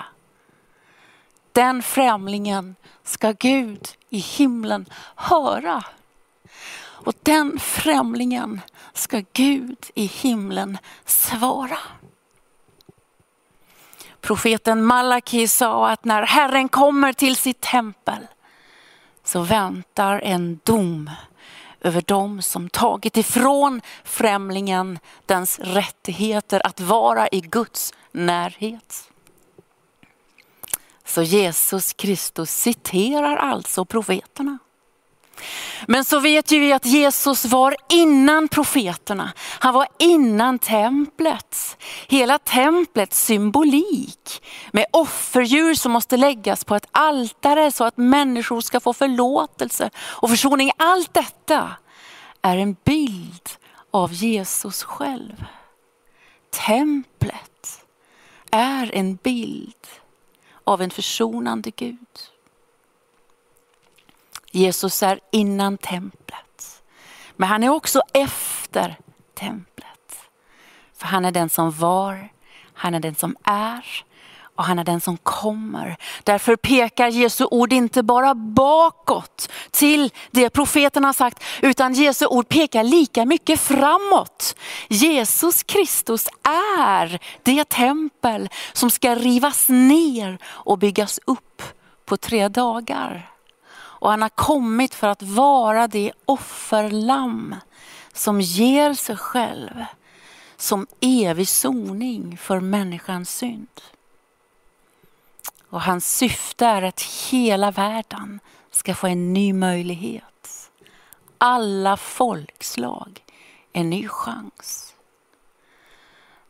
den 1.52 1.82
främlingen 1.82 2.76
ska 3.04 3.32
Gud 3.32 3.88
i 4.10 4.18
himlen 4.18 4.86
höra. 5.16 5.84
Och 7.04 7.14
den 7.22 7.58
främlingen 7.58 8.60
ska 8.92 9.22
Gud 9.32 9.90
i 9.94 10.06
himlen 10.06 10.78
svara. 11.04 11.78
Profeten 14.20 14.84
Malaki 14.84 15.48
sa 15.48 15.90
att 15.90 16.04
när 16.04 16.22
Herren 16.22 16.68
kommer 16.68 17.12
till 17.12 17.36
sitt 17.36 17.60
tempel 17.60 18.26
så 19.24 19.40
väntar 19.40 20.20
en 20.20 20.60
dom 20.64 21.10
över 21.80 22.00
dem 22.00 22.42
som 22.42 22.68
tagit 22.70 23.16
ifrån 23.16 23.80
främlingen 24.04 24.98
dens 25.26 25.58
rättigheter 25.58 26.66
att 26.66 26.80
vara 26.80 27.28
i 27.28 27.40
Guds 27.40 27.94
närhet. 28.12 29.10
Så 31.04 31.22
Jesus 31.22 31.92
Kristus 31.92 32.50
citerar 32.50 33.36
alltså 33.36 33.84
profeterna. 33.84 34.58
Men 35.86 36.04
så 36.04 36.20
vet 36.20 36.52
ju 36.52 36.60
vi 36.60 36.72
att 36.72 36.86
Jesus 36.86 37.44
var 37.44 37.76
innan 37.88 38.48
profeterna. 38.48 39.32
Han 39.38 39.74
var 39.74 39.86
innan 39.98 40.58
templet. 40.58 41.76
Hela 42.08 42.38
templets 42.38 43.24
symbolik 43.24 44.42
med 44.72 44.86
offerdjur 44.90 45.74
som 45.74 45.92
måste 45.92 46.16
läggas 46.16 46.64
på 46.64 46.76
ett 46.76 46.88
altare 46.92 47.72
så 47.72 47.84
att 47.84 47.96
människor 47.96 48.60
ska 48.60 48.80
få 48.80 48.92
förlåtelse 48.92 49.90
och 49.96 50.30
försoning. 50.30 50.70
Allt 50.76 51.14
detta 51.14 51.70
är 52.42 52.56
en 52.56 52.76
bild 52.84 53.48
av 53.90 54.12
Jesus 54.12 54.82
själv. 54.82 55.44
Templet 56.66 57.84
är 58.50 58.94
en 58.94 59.16
bild 59.16 59.86
av 60.64 60.82
en 60.82 60.90
försonande 60.90 61.70
Gud. 61.70 62.33
Jesus 64.54 65.02
är 65.02 65.20
innan 65.32 65.78
templet. 65.78 66.82
Men 67.36 67.48
han 67.48 67.64
är 67.64 67.68
också 67.68 68.02
efter 68.12 68.96
templet. 69.34 69.84
För 70.96 71.06
han 71.06 71.24
är 71.24 71.32
den 71.32 71.50
som 71.50 71.70
var, 71.70 72.28
han 72.74 72.94
är 72.94 73.00
den 73.00 73.14
som 73.14 73.36
är 73.44 74.04
och 74.56 74.64
han 74.64 74.78
är 74.78 74.84
den 74.84 75.00
som 75.00 75.16
kommer. 75.16 75.96
Därför 76.24 76.56
pekar 76.56 77.08
Jesu 77.08 77.44
ord 77.44 77.72
inte 77.72 78.02
bara 78.02 78.34
bakåt 78.34 79.48
till 79.70 80.10
det 80.30 80.50
profeten 80.50 81.04
har 81.04 81.12
sagt, 81.12 81.44
utan 81.62 81.94
Jesu 81.94 82.26
ord 82.26 82.48
pekar 82.48 82.84
lika 82.84 83.24
mycket 83.24 83.60
framåt. 83.60 84.56
Jesus 84.88 85.62
Kristus 85.62 86.28
är 86.78 87.18
det 87.42 87.68
tempel 87.68 88.48
som 88.72 88.90
ska 88.90 89.14
rivas 89.14 89.68
ner 89.68 90.38
och 90.44 90.78
byggas 90.78 91.20
upp 91.26 91.62
på 92.04 92.16
tre 92.16 92.48
dagar. 92.48 93.33
Och 94.04 94.10
han 94.10 94.22
har 94.22 94.28
kommit 94.28 94.94
för 94.94 95.08
att 95.08 95.22
vara 95.22 95.88
det 95.88 96.12
offerlamm 96.24 97.56
som 98.12 98.40
ger 98.40 98.94
sig 98.94 99.16
själv 99.16 99.84
som 100.56 100.86
evig 101.00 101.48
soning 101.48 102.38
för 102.38 102.60
människans 102.60 103.34
synd. 103.34 103.80
Och 105.70 105.82
hans 105.82 106.16
syfte 106.16 106.66
är 106.66 106.82
att 106.82 107.02
hela 107.30 107.70
världen 107.70 108.40
ska 108.70 108.94
få 108.94 109.06
en 109.06 109.32
ny 109.32 109.52
möjlighet. 109.52 110.70
Alla 111.38 111.96
folkslag 111.96 113.24
en 113.72 113.90
ny 113.90 114.08
chans. 114.08 114.94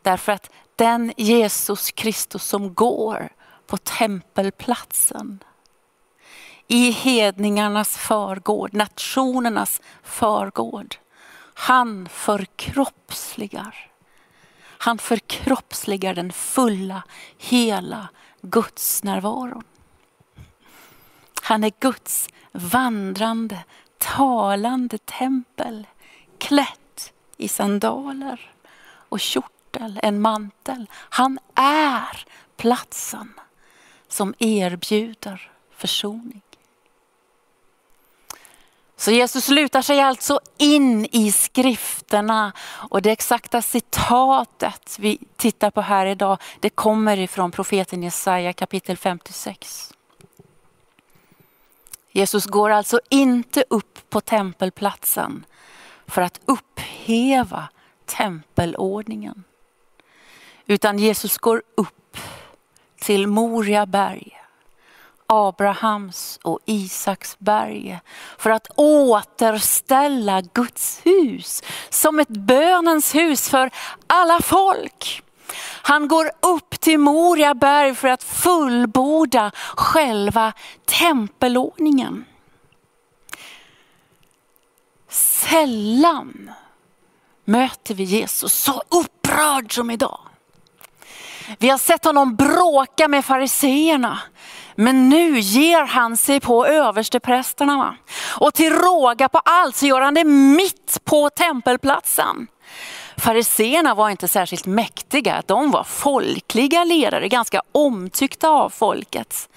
Därför 0.02 0.32
att 0.32 0.50
den 0.76 1.12
Jesus 1.16 1.90
Kristus 1.90 2.44
som 2.44 2.75
går 2.75 3.28
på 3.66 3.76
tempelplatsen 3.76 5.44
i 6.68 6.90
hedningarnas 6.90 7.97
förgård, 7.97 8.75
nationernas 8.75 9.80
förgård. 10.02 10.97
Han 11.54 12.09
förkroppsligar. 12.09 13.90
Han 14.78 14.99
förkroppsligar 14.99 16.14
den 16.14 16.33
fulla, 16.33 17.02
hela 17.38 18.09
Guds 18.40 19.04
närvaron. 19.04 19.64
Han 21.42 21.64
är 21.64 21.73
Guds 21.80 22.28
vandrande, 22.52 23.64
talande 23.99 24.99
tempel, 24.99 25.87
klätt 26.38 27.12
i 27.37 27.49
sandaler 27.49 28.50
och 29.09 29.21
kjortel, 29.21 30.00
en 30.02 30.21
mantel. 30.21 30.87
Han 30.92 31.38
är 31.54 32.25
platsen 32.56 33.35
som 34.09 34.35
erbjuder 34.38 35.50
försoning. 35.71 36.42
Så 38.96 39.10
Jesus 39.10 39.48
lutar 39.48 39.82
sig 39.82 40.00
alltså 40.00 40.40
in 40.58 41.06
i 41.12 41.32
skrifterna 41.32 42.52
och 42.90 43.02
det 43.02 43.10
exakta 43.10 43.62
citatet 43.62 44.96
vi 44.98 45.18
tittar 45.36 45.70
på 45.70 45.80
här 45.80 46.06
idag, 46.06 46.38
det 46.60 46.70
kommer 46.70 47.16
ifrån 47.16 47.50
profeten 47.50 48.02
Jesaja 48.02 48.52
kapitel 48.52 48.96
56. 48.96 49.94
Jesus 52.12 52.46
går 52.46 52.70
alltså 52.70 53.00
inte 53.10 53.64
upp 53.70 54.10
på 54.10 54.20
tempelplatsen 54.20 55.46
för 56.06 56.22
att 56.22 56.40
upphäva 56.44 57.68
tempelordningen. 58.04 59.44
Utan 60.66 60.98
Jesus 60.98 61.38
går 61.38 61.62
upp 61.74 62.16
till 63.00 63.26
Moria 63.26 63.86
berg 63.86 64.43
Abrahams 65.26 66.38
och 66.43 66.59
Isaks 66.64 67.38
berg 67.38 68.00
för 68.38 68.50
att 68.50 68.66
återställa 68.76 70.40
Guds 70.40 71.00
hus 71.04 71.62
som 71.88 72.21
ett 72.21 72.28
bönens 72.28 73.14
hus 73.14 73.49
för 73.49 73.71
alla 74.07 74.40
folk. 74.40 75.23
Han 75.83 76.09
går 76.09 76.31
upp 76.40 76.81
till 76.81 76.99
Moria 76.99 77.54
berg 77.54 77.95
för 77.95 78.09
att 78.09 78.23
fullborda 78.23 79.50
själva 79.76 80.52
tempelordningen. 80.85 82.25
Sällan 85.09 86.50
möter 87.45 87.95
vi 87.95 88.04
Jesus 88.04 88.52
så 88.52 88.83
upprörd 88.88 89.75
som 89.75 89.90
idag. 89.90 90.21
Vi 91.58 91.68
har 91.68 91.78
sett 91.78 92.04
honom 92.04 92.36
bråka 92.36 93.08
med 93.08 93.24
fariseerna. 93.24 94.18
Men 94.76 95.08
nu 95.08 95.38
ger 95.38 95.86
han 95.86 96.16
sig 96.16 96.40
på 96.40 96.66
översteprästerna. 96.66 97.96
Och 98.36 98.54
till 98.54 98.72
råga 98.72 99.28
på 99.28 99.38
allt 99.38 99.76
så 99.76 99.86
gör 99.86 100.00
han 100.00 100.14
det 100.14 100.24
mitt 100.24 101.00
på 101.04 101.30
tempelplatsen. 101.30 102.46
Fariseerna 103.16 103.94
var 103.94 104.10
inte 104.10 104.28
särskilt 104.28 104.66
mäktiga, 104.66 105.42
de 105.46 105.70
var 105.70 105.84
folkliga 105.84 106.84
ledare, 106.84 107.28
ganska 107.28 107.62
omtyckta 107.72 108.48
av 108.48 108.70
folket. 108.70 109.48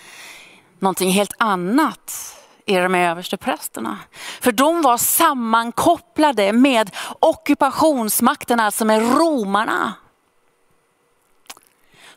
Någonting 0.79 1.11
helt 1.11 1.33
annat 1.37 2.35
är 2.65 2.81
det 2.81 2.89
med 2.89 3.11
översteprästerna. 3.11 3.97
För 4.41 4.51
de 4.51 4.81
var 4.81 4.97
sammankopplade 4.97 6.53
med 6.53 6.95
ockupationsmakten, 7.19 8.59
alltså 8.59 8.85
med 8.85 9.17
romarna. 9.17 9.93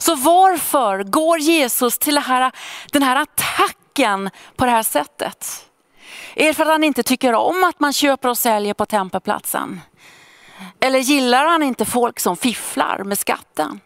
Så 0.00 0.14
varför 0.14 1.02
går 1.02 1.38
Jesus 1.38 1.98
till 1.98 2.18
här, 2.18 2.52
den 2.92 3.02
här 3.02 3.16
attacken 3.16 4.30
på 4.56 4.64
det 4.64 4.70
här 4.70 4.82
sättet? 4.82 5.70
Är 6.34 6.46
det 6.46 6.54
för 6.54 6.62
att 6.62 6.68
han 6.68 6.84
inte 6.84 7.02
tycker 7.02 7.34
om 7.34 7.64
att 7.64 7.80
man 7.80 7.92
köper 7.92 8.28
och 8.28 8.38
säljer 8.38 8.74
på 8.74 8.86
tempelplatsen? 8.86 9.80
Eller 10.80 10.98
gillar 10.98 11.46
han 11.46 11.62
inte 11.62 11.84
folk 11.84 12.20
som 12.20 12.36
fifflar 12.36 13.04
med 13.04 13.18
skatten? 13.18 13.80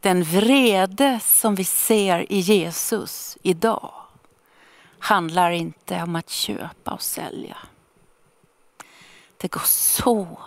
Den 0.00 0.22
vrede 0.22 1.20
som 1.22 1.54
vi 1.54 1.64
ser 1.64 2.32
i 2.32 2.38
Jesus 2.38 3.38
idag 3.42 3.92
handlar 4.98 5.50
inte 5.50 6.02
om 6.02 6.16
att 6.16 6.30
köpa 6.30 6.90
och 6.90 7.02
sälja. 7.02 7.56
Det 9.36 9.48
går 9.48 9.62
så 9.64 10.38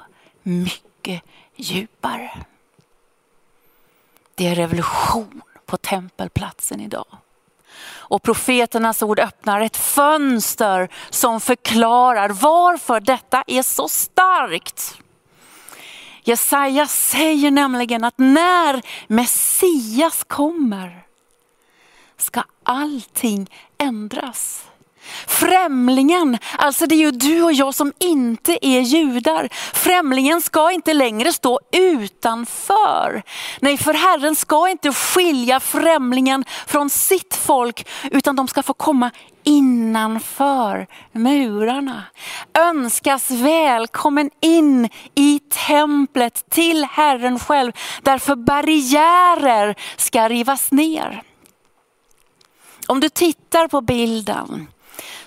mycket 0.43 1.23
djupare. 1.61 2.31
Det 4.35 4.47
är 4.47 4.55
revolution 4.55 5.41
på 5.65 5.77
tempelplatsen 5.77 6.81
idag. 6.81 7.17
Och 7.83 8.23
profeternas 8.23 9.01
ord 9.01 9.19
öppnar 9.19 9.61
ett 9.61 9.77
fönster 9.77 10.89
som 11.09 11.41
förklarar 11.41 12.29
varför 12.29 12.99
detta 12.99 13.43
är 13.47 13.63
så 13.63 13.87
starkt. 13.87 14.97
Jesaja 16.23 16.87
säger 16.87 17.51
nämligen 17.51 18.03
att 18.03 18.17
när 18.17 18.81
Messias 19.07 20.23
kommer 20.23 21.05
ska 22.17 22.43
allting 22.63 23.49
ändras. 23.77 24.70
Främlingen, 25.27 26.37
alltså 26.57 26.85
det 26.85 26.95
är 26.95 26.99
ju 26.99 27.11
du 27.11 27.43
och 27.43 27.53
jag 27.53 27.75
som 27.75 27.93
inte 27.99 28.65
är 28.67 28.81
judar. 28.81 29.49
Främlingen 29.73 30.41
ska 30.41 30.71
inte 30.71 30.93
längre 30.93 31.33
stå 31.33 31.59
utanför. 31.71 33.23
Nej, 33.59 33.77
för 33.77 33.93
Herren 33.93 34.35
ska 34.35 34.69
inte 34.69 34.93
skilja 34.93 35.59
främlingen 35.59 36.45
från 36.67 36.89
sitt 36.89 37.35
folk, 37.35 37.87
utan 38.11 38.35
de 38.35 38.47
ska 38.47 38.63
få 38.63 38.73
komma 38.73 39.11
innanför 39.43 40.87
murarna. 41.11 42.03
Önskas 42.53 43.31
välkommen 43.31 44.29
in 44.41 44.89
i 45.15 45.39
templet 45.67 46.49
till 46.49 46.83
Herren 46.85 47.39
själv, 47.39 47.71
därför 48.01 48.35
barriärer 48.35 49.75
ska 49.97 50.29
rivas 50.29 50.71
ner. 50.71 51.23
Om 52.87 52.99
du 52.99 53.09
tittar 53.09 53.67
på 53.67 53.81
bilden 53.81 54.67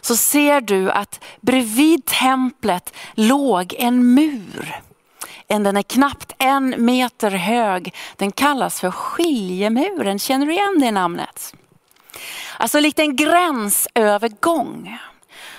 så 0.01 0.17
ser 0.17 0.61
du 0.61 0.91
att 0.91 1.25
bredvid 1.41 2.05
templet 2.05 2.95
låg 3.15 3.75
en 3.79 4.15
mur. 4.15 4.81
Den 5.47 5.77
är 5.77 5.83
knappt 5.83 6.33
en 6.39 6.75
meter 6.79 7.31
hög. 7.31 7.95
Den 8.17 8.33
kallas 8.33 8.81
för 8.81 8.91
skiljemuren. 8.91 10.19
Känner 10.19 10.47
du 10.47 10.53
igen 10.53 10.77
det 10.81 10.91
namnet? 10.91 11.55
Alltså 12.59 12.81
likt 12.81 12.99
en 12.99 13.17
gränsövergång 13.17 14.99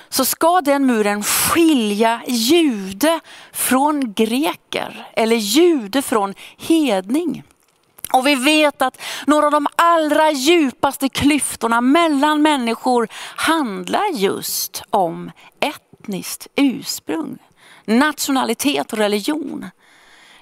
så 0.10 0.26
ska 0.26 0.62
den 0.62 0.86
muren 0.86 1.24
skilja 1.24 2.22
jude 2.28 3.20
från 3.52 4.14
greker 4.14 5.08
eller 5.14 5.36
jude 5.36 6.02
från 6.02 6.34
hedning. 6.58 7.44
Och 8.14 8.28
vi 8.28 8.36
vet 8.36 8.82
att 8.82 9.02
några 9.28 9.46
av 9.46 9.52
de 9.52 9.68
allra 9.76 10.32
djupaste 10.32 11.10
klyftorna 11.10 11.82
mellan 11.82 12.42
människor 12.42 13.08
handlar 13.36 14.14
just 14.14 14.84
om 14.90 15.32
etniskt 15.60 16.48
ursprung, 16.56 17.38
nationalitet 17.86 18.94
och 18.94 19.00
religion. 19.00 19.66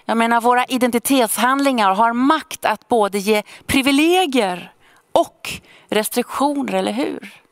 Jag 0.05 0.17
menar 0.17 0.41
våra 0.41 0.65
identitetshandlingar 0.65 1.93
har 1.95 2.13
makt 2.13 2.65
att 2.65 2.87
både 2.87 3.19
ge 3.19 3.43
privilegier 3.65 4.73
och 5.11 5.51
restriktioner, 5.89 6.73
eller 6.73 6.91
hur? 6.91 7.43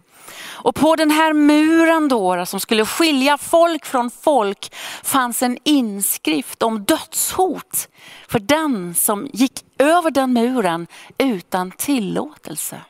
Och 0.64 0.76
på 0.76 0.96
den 0.96 1.12
här 1.12 1.34
muren 1.34 2.08
då, 2.08 2.46
som 2.46 2.60
skulle 2.60 2.86
skilja 2.86 3.38
folk 3.38 3.86
från 3.86 4.12
folk 4.12 4.76
fanns 5.04 5.44
en 5.44 5.58
inskrift 5.64 6.64
om 6.64 6.84
dödshot 6.84 7.88
för 8.28 8.40
den 8.40 8.96
som 8.96 9.30
gick 9.34 9.60
över 9.82 10.12
den 10.12 10.34
muren 10.34 10.88
utan 11.18 11.72
tillåtelse. 11.72 12.82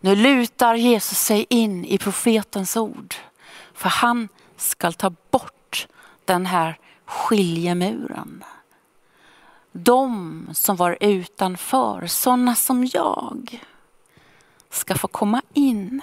Nu 0.00 0.16
lutar 0.16 0.74
Jesus 0.74 1.18
sig 1.18 1.46
in 1.48 1.84
i 1.84 1.98
profetens 1.98 2.76
ord 2.76 3.14
för 3.74 3.88
han 3.88 4.28
ska 4.56 4.92
ta 4.92 5.10
bort 5.30 5.86
den 6.24 6.46
här 6.46 6.78
skiljemuren. 7.04 8.44
De 9.72 10.48
som 10.52 10.76
var 10.76 10.98
utanför, 11.00 12.06
sådana 12.06 12.54
som 12.54 12.84
jag 12.92 13.60
ska 14.70 14.94
få 14.94 15.08
komma 15.08 15.42
in. 15.54 16.02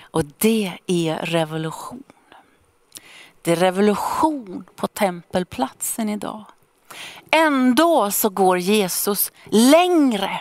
Och 0.00 0.24
det 0.24 0.78
är 0.86 1.16
revolution. 1.16 2.02
Det 3.42 3.52
är 3.52 3.56
revolution 3.56 4.64
på 4.76 4.86
tempelplatsen 4.86 6.08
idag. 6.08 6.44
Ändå 7.36 8.10
så 8.10 8.28
går 8.30 8.58
Jesus 8.58 9.32
längre. 9.50 10.40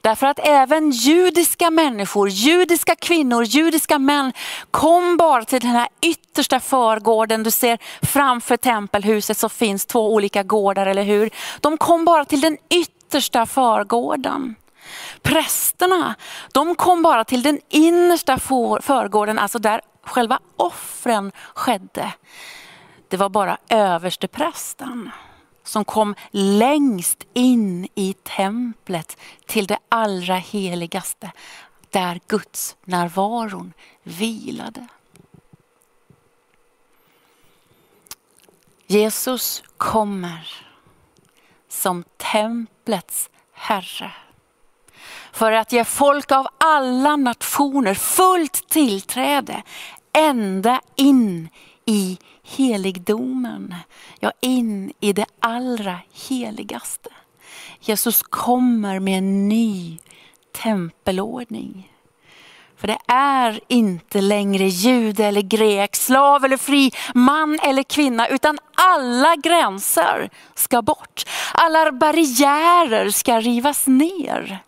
Därför 0.00 0.26
att 0.26 0.38
även 0.42 0.90
judiska 0.90 1.70
människor, 1.70 2.28
judiska 2.28 2.96
kvinnor, 2.96 3.44
judiska 3.44 3.98
män 3.98 4.32
kom 4.70 5.16
bara 5.16 5.44
till 5.44 5.60
den 5.60 5.70
här 5.70 5.88
yttersta 6.00 6.60
förgården. 6.60 7.42
Du 7.42 7.50
ser 7.50 7.78
framför 8.02 8.56
tempelhuset 8.56 9.38
så 9.38 9.48
finns 9.48 9.86
två 9.86 10.14
olika 10.14 10.42
gårdar, 10.42 10.86
eller 10.86 11.02
hur? 11.02 11.30
De 11.60 11.78
kom 11.78 12.04
bara 12.04 12.24
till 12.24 12.40
den 12.40 12.58
yttersta 12.70 13.46
förgården. 13.46 14.54
Prästerna, 15.22 16.14
de 16.52 16.74
kom 16.74 17.02
bara 17.02 17.24
till 17.24 17.42
den 17.42 17.60
innersta 17.68 18.38
förgården, 18.80 19.38
alltså 19.38 19.58
där 19.58 19.80
själva 20.02 20.38
offren 20.56 21.32
skedde. 21.54 22.12
Det 23.08 23.16
var 23.16 23.28
bara 23.28 23.58
översteprästen 23.68 25.10
som 25.64 25.84
kom 25.84 26.14
längst 26.30 27.24
in 27.32 27.88
i 27.94 28.14
templet 28.22 29.16
till 29.46 29.66
det 29.66 29.78
allra 29.88 30.36
heligaste 30.36 31.32
där 31.90 32.20
Guds 32.26 32.76
närvaron 32.84 33.72
vilade. 34.02 34.86
Jesus 38.86 39.62
kommer 39.76 40.66
som 41.68 42.04
templets 42.16 43.30
Herre 43.52 44.12
för 45.32 45.52
att 45.52 45.72
ge 45.72 45.84
folk 45.84 46.32
av 46.32 46.48
alla 46.58 47.16
nationer 47.16 47.94
fullt 47.94 48.68
tillträde 48.68 49.62
ända 50.12 50.80
in 50.96 51.48
i 51.86 52.18
heligdomen, 52.42 53.74
ja 54.20 54.32
in 54.40 54.92
i 55.00 55.12
det 55.12 55.26
allra 55.40 55.98
heligaste. 56.28 57.10
Jesus 57.80 58.22
kommer 58.22 58.98
med 58.98 59.18
en 59.18 59.48
ny 59.48 59.98
tempelordning. 60.62 61.90
För 62.76 62.86
det 62.86 62.98
är 63.12 63.60
inte 63.68 64.20
längre 64.20 64.64
jude 64.64 65.24
eller 65.24 65.42
grek, 65.42 65.96
slav 65.96 66.44
eller 66.44 66.56
fri, 66.56 66.92
man 67.14 67.58
eller 67.62 67.82
kvinna, 67.82 68.28
utan 68.28 68.58
alla 68.74 69.36
gränser 69.36 70.30
ska 70.54 70.82
bort. 70.82 71.24
Alla 71.54 71.92
barriärer 71.92 73.10
ska 73.10 73.40
rivas 73.40 73.86
ner. 73.86 74.58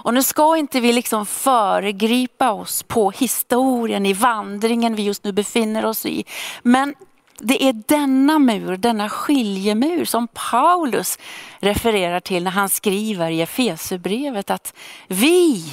Och 0.00 0.14
nu 0.14 0.22
ska 0.22 0.56
inte 0.56 0.80
vi 0.80 0.92
liksom 0.92 1.26
föregripa 1.26 2.52
oss 2.52 2.82
på 2.82 3.10
historien 3.10 4.06
i 4.06 4.12
vandringen 4.12 4.94
vi 4.94 5.02
just 5.02 5.24
nu 5.24 5.32
befinner 5.32 5.84
oss 5.84 6.06
i. 6.06 6.24
Men 6.62 6.94
det 7.40 7.64
är 7.64 7.72
denna 7.72 8.38
mur, 8.38 8.76
denna 8.76 9.08
skiljemur 9.08 10.04
som 10.04 10.28
Paulus 10.28 11.18
refererar 11.58 12.20
till 12.20 12.44
när 12.44 12.50
han 12.50 12.68
skriver 12.68 13.30
i 13.30 13.40
Efesierbrevet 13.40 14.50
att 14.50 14.74
vi, 15.08 15.64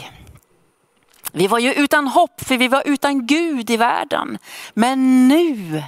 vi 1.31 1.47
var 1.47 1.59
ju 1.59 1.73
utan 1.73 2.07
hopp 2.07 2.41
för 2.41 2.57
vi 2.57 2.67
var 2.67 2.83
utan 2.85 3.27
Gud 3.27 3.69
i 3.69 3.77
världen. 3.77 4.37
Men 4.73 5.27
nu, 5.27 5.83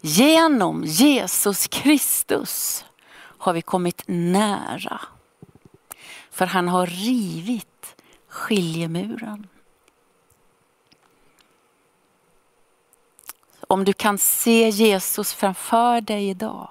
genom 0.00 0.84
Jesus 0.84 1.66
Kristus 1.66 2.84
har 3.38 3.52
vi 3.52 3.62
kommit 3.62 4.02
nära 4.06 5.00
för 6.38 6.46
han 6.46 6.68
har 6.68 6.86
rivit 6.86 7.96
skiljemuren. 8.28 9.46
Om 13.60 13.84
du 13.84 13.92
kan 13.92 14.18
se 14.18 14.68
Jesus 14.68 15.34
framför 15.34 16.00
dig 16.00 16.28
idag 16.28 16.68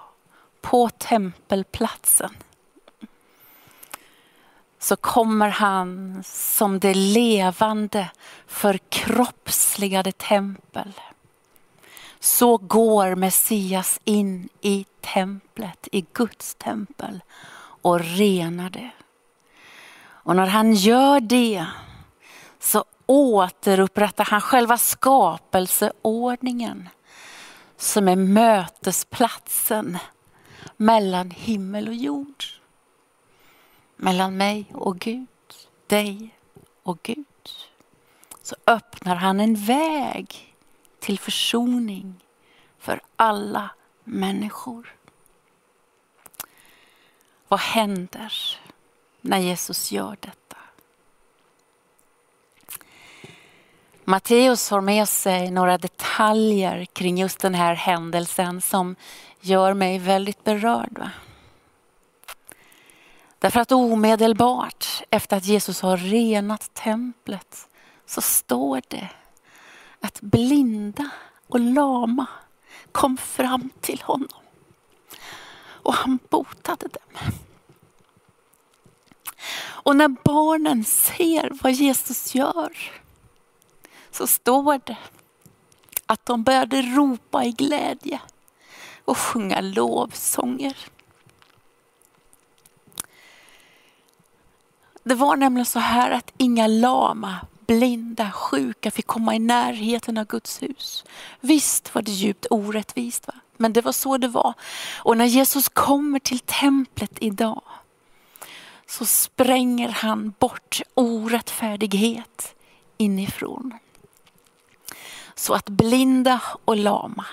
på 0.62 0.90
tempelplatsen 0.90 2.38
så 4.80 4.96
kommer 4.96 5.50
han 5.50 6.24
som 6.26 6.80
det 6.80 6.94
levande 6.94 8.10
förkroppsligade 8.46 10.12
tempel. 10.12 10.94
Så 12.20 12.58
går 12.58 13.16
Messias 13.16 14.00
in 14.04 14.50
i 14.62 14.86
templet, 15.02 15.88
i 15.92 16.06
Guds 16.14 16.56
tempel 16.56 17.22
och 17.82 18.00
renar 18.00 18.70
det. 18.70 18.92
Och 20.28 20.36
när 20.36 20.48
han 20.48 20.74
gör 20.74 21.20
det 21.20 21.66
så 22.60 22.86
återupprättar 23.06 24.26
han 24.26 24.42
själva 24.42 24.78
skapelseordningen 24.78 26.90
som 27.78 28.08
är 28.08 28.16
mötesplatsen 28.16 29.98
mellan 30.78 31.32
himmel 31.32 31.88
och 31.88 31.94
jord. 31.94 32.44
Mellan 33.96 34.38
mig 34.38 34.66
och 34.74 35.00
Gud, 35.00 35.28
dig 35.88 36.30
och 36.84 37.00
Gud. 37.04 37.26
Så 38.42 38.56
öppnar 38.66 39.16
han 39.16 39.40
en 39.40 39.56
väg 39.56 40.56
till 41.00 41.20
försoning 41.20 42.24
för 42.80 43.02
alla 43.16 43.70
människor. 44.04 44.96
Vad 47.48 47.60
händer 47.60 48.34
när 49.28 49.38
Jesus 49.38 49.92
gör 49.92 50.18
detta. 50.20 50.58
Matteus 54.04 54.70
har 54.70 54.82
med 54.82 55.10
sig 55.10 55.52
några 55.52 55.78
detaljer 55.78 56.86
kring 56.86 57.18
just 57.18 57.40
den 57.40 57.56
här 57.56 57.74
händelsen 57.74 58.62
som 58.62 58.96
gör 59.42 59.74
mig 59.74 60.00
väldigt 60.00 60.44
berörd. 60.44 61.00
Va? 61.00 61.12
Därför 63.40 63.60
att 63.60 63.72
omedelbart 63.72 65.04
efter 65.10 65.38
att 65.38 65.46
Jesus 65.46 65.82
har 65.82 65.98
renat 65.98 66.74
templet 66.74 67.68
så 68.06 68.22
står 68.22 68.82
det 68.88 69.10
att 70.02 70.22
blinda 70.22 71.10
och 71.48 71.60
lama 71.60 72.26
kom 72.92 73.18
fram 73.18 73.70
till 73.82 74.02
honom. 74.02 74.42
Och 75.60 75.94
han 75.94 76.20
botade 76.30 76.88
dem. 76.88 77.34
Och 79.88 79.96
när 79.96 80.08
barnen 80.08 80.84
ser 80.84 81.52
vad 81.62 81.72
Jesus 81.72 82.36
gör 82.36 82.78
så 84.12 84.28
står 84.28 84.80
det 84.86 84.98
att 86.06 86.26
de 86.26 86.44
började 86.44 86.82
ropa 86.82 87.46
i 87.46 87.52
glädje 87.52 88.20
och 89.06 89.18
sjunga 89.18 89.62
lovsånger. 89.62 90.78
Det 95.04 95.16
var 95.16 95.36
nämligen 95.36 95.66
så 95.66 95.80
här 95.80 96.12
att 96.12 96.34
inga 96.38 96.68
lama, 96.68 97.36
blinda, 97.68 98.32
sjuka 98.32 98.92
fick 98.92 99.08
komma 99.08 99.36
i 99.36 99.40
närheten 99.40 100.18
av 100.18 100.26
Guds 100.26 100.62
hus. 100.62 101.06
Visst 101.40 101.96
var 101.96 102.02
det 102.02 102.12
djupt 102.12 102.46
orättvist, 102.50 103.28
va? 103.28 103.34
men 103.58 103.74
det 103.74 103.82
var 103.82 103.92
så 103.92 104.18
det 104.18 104.28
var. 104.28 104.54
Och 104.98 105.18
när 105.18 105.26
Jesus 105.26 105.70
kommer 105.70 106.20
till 106.20 106.40
templet 106.40 107.18
idag 107.20 107.62
så 108.88 109.06
spränger 109.06 109.90
han 109.90 110.34
bort 110.40 110.82
orättfärdighet 110.94 112.56
inifrån. 112.98 113.74
Så 115.36 115.54
att 115.54 115.70
blinda 115.70 116.42
och 116.66 116.78
lama, 116.78 117.26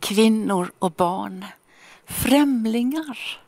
kvinnor 0.00 0.72
och 0.78 0.92
barn, 0.92 1.46
främlingar 2.04 3.40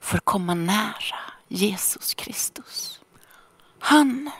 får 0.00 0.18
komma 0.18 0.54
nära 0.54 1.20
Jesus 1.48 2.14
Kristus. 2.14 3.00
Han 3.78 4.30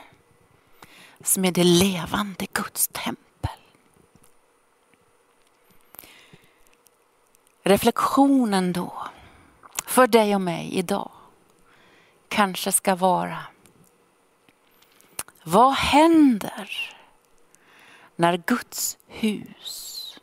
som 1.23 1.45
är 1.45 1.51
det 1.51 1.63
levande 1.63 2.47
Guds 2.53 2.87
tempel. 2.87 3.59
Reflektionen 7.63 8.73
då 8.73 9.07
för 9.85 10.07
dig 10.07 10.35
och 10.35 10.41
mig 10.41 10.69
idag 10.73 11.11
kanske 12.29 12.71
ska 12.71 12.95
vara. 12.95 13.37
Vad 15.43 15.73
händer 15.73 16.95
när 18.15 18.37
Guds 18.37 18.97
hus 19.07 20.19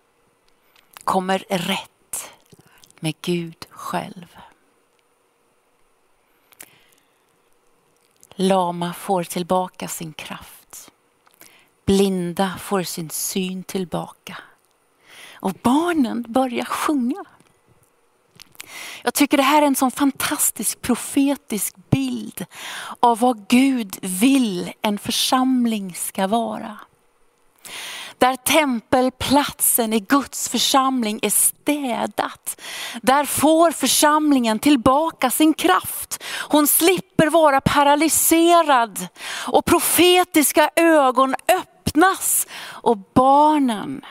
kommer 1.04 1.38
rätt 1.48 2.32
med 3.00 3.14
Gud 3.22 3.66
själv? 3.70 4.36
Lama 8.34 8.92
får 8.92 9.24
tillbaka 9.24 9.88
sin 9.88 10.12
kraft. 10.12 10.92
Blinda 11.84 12.56
får 12.60 12.82
sin 12.82 13.10
syn 13.10 13.64
tillbaka. 13.64 14.38
Och 15.34 15.52
barnen 15.52 16.24
börjar 16.28 16.64
sjunga. 16.64 17.24
Jag 19.02 19.14
tycker 19.14 19.36
det 19.36 19.42
här 19.42 19.62
är 19.62 19.66
en 19.66 19.76
sån 19.76 19.90
fantastisk 19.90 20.82
profetisk 20.82 21.74
bild 21.90 22.44
av 23.00 23.18
vad 23.18 23.48
Gud 23.48 23.96
vill 24.02 24.72
en 24.82 24.98
församling 24.98 25.94
ska 25.94 26.26
vara. 26.26 26.78
Där 28.18 28.36
tempelplatsen 28.36 29.92
i 29.92 30.00
Guds 30.00 30.48
församling 30.48 31.18
är 31.22 31.30
städat. 31.30 32.60
Där 33.02 33.24
får 33.24 33.70
församlingen 33.70 34.58
tillbaka 34.58 35.30
sin 35.30 35.54
kraft. 35.54 36.22
Hon 36.48 36.66
slipper 36.66 37.26
vara 37.26 37.60
paralyserad 37.60 39.06
och 39.46 39.64
profetiska 39.64 40.70
ögon 40.76 41.34
öppnas 41.48 42.46
och 42.62 42.98
barnen 43.14 44.04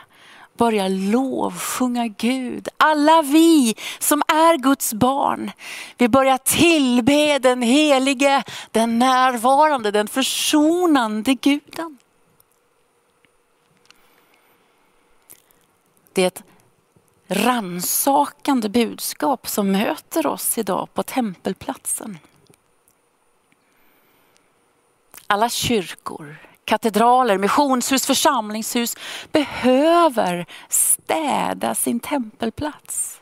börjar 0.58 0.90
lovsjunga 0.90 2.08
Gud. 2.08 2.68
Alla 2.78 3.22
vi 3.22 3.76
som 4.00 4.22
är 4.28 4.58
Guds 4.58 4.94
barn, 4.94 5.52
vi 5.98 6.08
börjar 6.08 6.38
tillbe 6.38 7.40
den 7.40 7.62
helige, 7.62 8.44
den 8.72 9.00
närvarande, 9.00 9.92
den 9.92 10.08
försonande 10.08 11.34
guden. 11.34 11.98
Det 16.14 16.24
är 16.24 16.28
ett 16.28 16.44
ransakande 17.28 18.70
budskap 18.70 19.48
som 19.48 19.72
möter 19.72 20.28
oss 20.28 20.58
idag 20.58 20.94
på 20.94 21.04
tempelplatsen. 21.04 22.20
Alla 25.28 25.50
kyrkor, 25.50 26.38
katedraler, 26.66 27.38
missionshus, 27.38 28.06
församlingshus 28.06 28.96
behöver 29.32 30.46
städa 30.70 31.76
sin 31.76 32.00
tempelplats. 32.00 33.22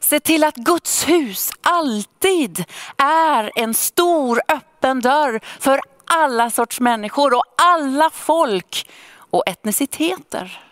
Se 0.00 0.20
till 0.20 0.44
att 0.44 0.56
Guds 0.56 1.08
hus 1.08 1.52
alltid 1.62 2.64
är 2.96 3.50
en 3.54 3.74
stor 3.74 4.40
öppen 4.48 5.00
dörr 5.00 5.40
för 5.60 5.80
alla 6.04 6.50
sorts 6.50 6.80
människor 6.80 7.34
och 7.34 7.44
alla 7.56 8.10
folk 8.10 8.90
och 9.30 9.48
etniciteter. 9.48 10.63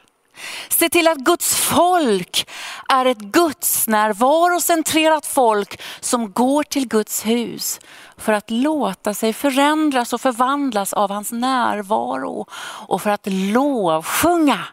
Se 0.68 0.88
till 0.88 1.08
att 1.08 1.18
Guds 1.18 1.54
folk 1.56 2.48
är 2.88 3.06
ett 3.06 3.18
Guds 3.18 3.88
närvarocentrerat 3.88 5.26
folk 5.26 5.80
som 6.00 6.32
går 6.32 6.62
till 6.62 6.88
Guds 6.88 7.26
hus 7.26 7.80
för 8.16 8.32
att 8.32 8.50
låta 8.50 9.14
sig 9.14 9.32
förändras 9.32 10.12
och 10.12 10.20
förvandlas 10.20 10.92
av 10.92 11.10
hans 11.10 11.32
närvaro 11.32 12.46
och 12.88 13.02
för 13.02 13.10
att 13.10 13.26
lovsjunga 13.26 14.64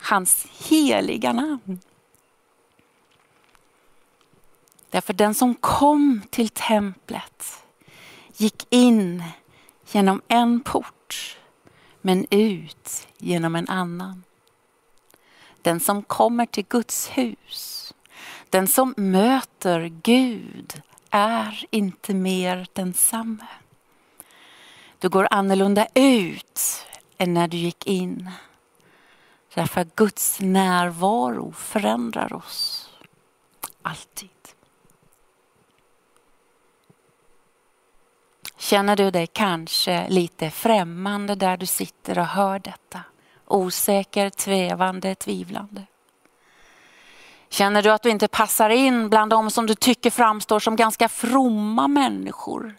hans 0.00 0.46
heliga 0.68 1.32
namn. 1.32 1.80
Därför 4.90 5.12
den 5.12 5.34
som 5.34 5.54
kom 5.54 6.22
till 6.30 6.48
templet 6.48 7.62
gick 8.36 8.66
in 8.70 9.24
genom 9.90 10.22
en 10.28 10.60
port 10.60 11.36
men 12.00 12.26
ut 12.30 13.08
genom 13.18 13.56
en 13.56 13.68
annan. 13.68 14.22
Den 15.68 15.80
som 15.80 16.02
kommer 16.02 16.46
till 16.46 16.64
Guds 16.68 17.08
hus, 17.08 17.94
den 18.50 18.68
som 18.68 18.94
möter 18.96 19.80
Gud 20.02 20.82
är 21.10 21.64
inte 21.70 22.14
mer 22.14 22.66
densamme. 22.72 23.46
Du 24.98 25.08
går 25.08 25.28
annorlunda 25.30 25.86
ut 25.94 26.86
än 27.18 27.34
när 27.34 27.48
du 27.48 27.56
gick 27.56 27.86
in. 27.86 28.30
Därför 29.54 29.80
att 29.80 29.96
Guds 29.96 30.40
närvaro 30.40 31.52
förändrar 31.52 32.32
oss. 32.32 32.90
Alltid. 33.82 34.30
Känner 38.56 38.96
du 38.96 39.10
dig 39.10 39.26
kanske 39.26 40.08
lite 40.08 40.50
främmande 40.50 41.34
där 41.34 41.56
du 41.56 41.66
sitter 41.66 42.18
och 42.18 42.26
hör 42.26 42.58
detta? 42.58 43.02
Osäker, 43.48 44.30
tvevande, 44.30 45.14
tvivlande. 45.14 45.86
Känner 47.48 47.82
du 47.82 47.90
att 47.90 48.02
du 48.02 48.10
inte 48.10 48.28
passar 48.28 48.70
in 48.70 49.08
bland 49.08 49.30
de 49.30 49.50
som 49.50 49.66
du 49.66 49.74
tycker 49.74 50.10
framstår 50.10 50.60
som 50.60 50.76
ganska 50.76 51.08
fromma 51.08 51.88
människor? 51.88 52.78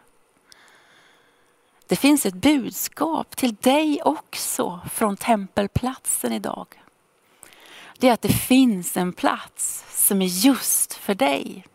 Det 1.87 1.95
finns 1.95 2.25
ett 2.25 2.33
budskap 2.33 3.35
till 3.35 3.55
dig 3.55 4.01
också 4.03 4.79
från 4.91 5.17
tempelplatsen 5.17 6.33
idag. 6.33 6.67
Det 7.97 8.09
är 8.09 8.13
att 8.13 8.21
det 8.21 8.33
finns 8.33 8.97
en 8.97 9.13
plats 9.13 9.85
som 10.07 10.21
är 10.21 10.25
just 10.25 10.93
för 10.93 11.15
dig. 11.15 11.65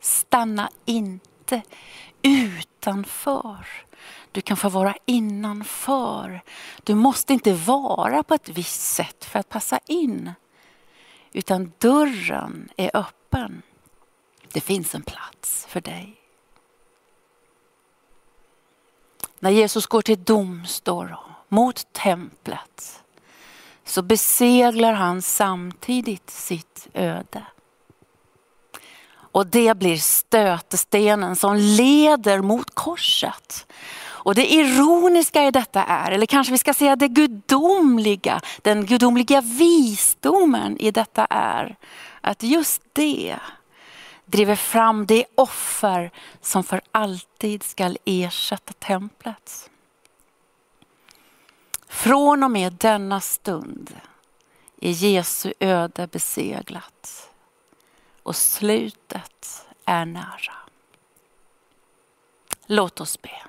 Stanna 0.00 0.70
inte 0.84 1.62
utanför. 2.22 3.66
Du 4.36 4.42
kan 4.42 4.56
få 4.56 4.68
vara 4.68 4.94
innanför. 5.04 6.42
Du 6.84 6.94
måste 6.94 7.32
inte 7.32 7.52
vara 7.52 8.22
på 8.22 8.34
ett 8.34 8.48
visst 8.48 8.94
sätt 8.94 9.24
för 9.24 9.38
att 9.38 9.48
passa 9.48 9.80
in. 9.86 10.32
Utan 11.32 11.72
dörren 11.78 12.68
är 12.76 12.90
öppen. 12.94 13.62
Det 14.52 14.60
finns 14.60 14.94
en 14.94 15.02
plats 15.02 15.66
för 15.68 15.80
dig. 15.80 16.16
När 19.38 19.50
Jesus 19.50 19.86
går 19.86 20.02
till 20.02 20.24
domstol 20.24 21.14
mot 21.48 21.92
templet 21.92 23.02
så 23.84 24.02
beseglar 24.02 24.92
han 24.92 25.22
samtidigt 25.22 26.30
sitt 26.30 26.88
öde. 26.94 27.42
Och 29.36 29.46
det 29.46 29.78
blir 29.78 29.96
stötestenen 29.96 31.36
som 31.36 31.56
leder 31.56 32.40
mot 32.40 32.74
korset. 32.74 33.66
Och 34.26 34.34
det 34.34 34.52
ironiska 34.52 35.44
i 35.44 35.50
detta 35.50 35.84
är, 35.84 36.10
eller 36.10 36.26
kanske 36.26 36.52
vi 36.52 36.58
ska 36.58 36.74
säga 36.74 36.96
det 36.96 37.08
gudomliga, 37.08 38.40
den 38.62 38.86
gudomliga 38.86 39.40
visdomen 39.40 40.78
i 40.78 40.90
detta 40.90 41.26
är 41.30 41.76
att 42.20 42.42
just 42.42 42.82
det 42.92 43.38
driver 44.24 44.56
fram 44.56 45.06
det 45.06 45.24
offer 45.34 46.10
som 46.40 46.64
för 46.64 46.80
alltid 46.92 47.62
skall 47.62 47.98
ersätta 48.04 48.72
templet. 48.72 49.70
Från 51.88 52.42
och 52.42 52.50
med 52.50 52.72
denna 52.72 53.20
stund 53.20 53.96
är 54.80 54.90
Jesu 54.90 55.52
öde 55.60 56.06
beseglat 56.06 57.30
och 58.22 58.36
slutet 58.36 59.66
är 59.84 60.04
nära. 60.04 60.54
Låt 62.66 63.00
oss 63.00 63.22
be. 63.22 63.42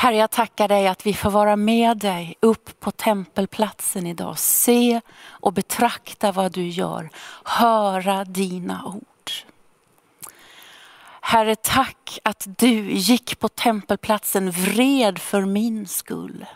Herre, 0.00 0.16
jag 0.16 0.30
tackar 0.30 0.68
dig 0.68 0.88
att 0.88 1.06
vi 1.06 1.14
får 1.14 1.30
vara 1.30 1.56
med 1.56 1.98
dig 1.98 2.34
upp 2.40 2.80
på 2.80 2.90
tempelplatsen 2.90 4.06
idag. 4.06 4.38
Se 4.38 5.00
och 5.28 5.52
betrakta 5.52 6.32
vad 6.32 6.52
du 6.52 6.68
gör. 6.68 7.10
Höra 7.44 8.24
dina 8.24 8.84
ord. 8.86 9.30
Herre, 11.20 11.56
tack 11.56 12.18
att 12.22 12.46
du 12.58 12.92
gick 12.92 13.38
på 13.38 13.48
tempelplatsen 13.48 14.50
vred 14.50 15.18
för 15.18 15.44
min 15.44 15.86
skull. 15.86 16.46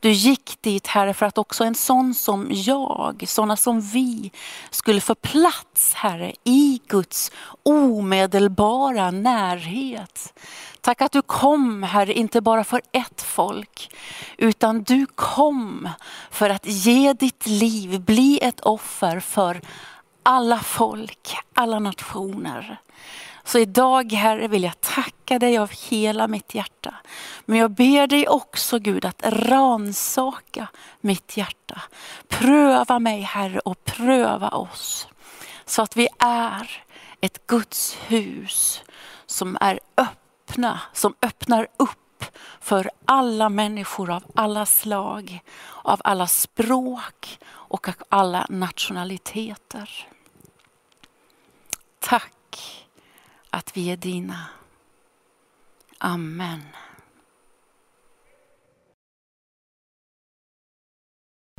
Du 0.00 0.10
gick 0.10 0.62
dit 0.62 0.86
Herre 0.86 1.14
för 1.14 1.26
att 1.26 1.38
också 1.38 1.64
en 1.64 1.74
sån 1.74 2.14
som 2.14 2.48
jag, 2.50 3.24
sådana 3.26 3.56
som 3.56 3.80
vi 3.80 4.30
skulle 4.70 5.00
få 5.00 5.14
plats 5.14 5.94
Herre 5.94 6.32
i 6.44 6.80
Guds 6.86 7.32
omedelbara 7.62 9.10
närhet. 9.10 10.40
Tack 10.80 11.00
att 11.00 11.12
du 11.12 11.22
kom 11.22 11.82
Herre, 11.82 12.12
inte 12.12 12.40
bara 12.40 12.64
för 12.64 12.82
ett 12.92 13.22
folk, 13.22 13.96
utan 14.36 14.82
du 14.82 15.06
kom 15.06 15.88
för 16.30 16.50
att 16.50 16.66
ge 16.66 17.12
ditt 17.12 17.46
liv, 17.46 18.00
bli 18.00 18.38
ett 18.42 18.60
offer 18.60 19.20
för 19.20 19.60
alla 20.22 20.58
folk, 20.58 21.36
alla 21.54 21.78
nationer. 21.78 22.80
Så 23.44 23.58
idag 23.58 24.12
Herre 24.12 24.48
vill 24.48 24.62
jag 24.62 24.80
tacka 24.80 25.38
dig 25.38 25.58
av 25.58 25.70
hela 25.70 26.28
mitt 26.28 26.54
hjärta. 26.54 26.94
Men 27.44 27.58
jag 27.58 27.70
ber 27.70 28.06
dig 28.06 28.28
också 28.28 28.78
Gud 28.78 29.04
att 29.04 29.22
ransaka 29.26 30.68
mitt 31.00 31.36
hjärta. 31.36 31.82
Pröva 32.28 32.98
mig 32.98 33.20
Herre 33.20 33.58
och 33.58 33.84
pröva 33.84 34.48
oss. 34.48 35.08
Så 35.64 35.82
att 35.82 35.96
vi 35.96 36.08
är 36.18 36.82
ett 37.20 37.46
Guds 37.46 37.96
hus 38.06 38.82
som 39.26 39.58
är 39.60 39.80
öppna, 39.96 40.80
som 40.92 41.14
öppnar 41.22 41.68
upp 41.76 42.24
för 42.60 42.90
alla 43.04 43.48
människor 43.48 44.10
av 44.10 44.24
alla 44.34 44.66
slag, 44.66 45.40
av 45.82 46.00
alla 46.04 46.26
språk 46.26 47.38
och 47.48 47.88
av 47.88 47.94
alla 48.08 48.46
nationaliteter. 48.48 50.08
Tack 51.98 52.32
att 53.50 53.76
vi 53.76 53.90
är 53.90 53.96
dina. 53.96 54.46
Amen. 55.98 56.60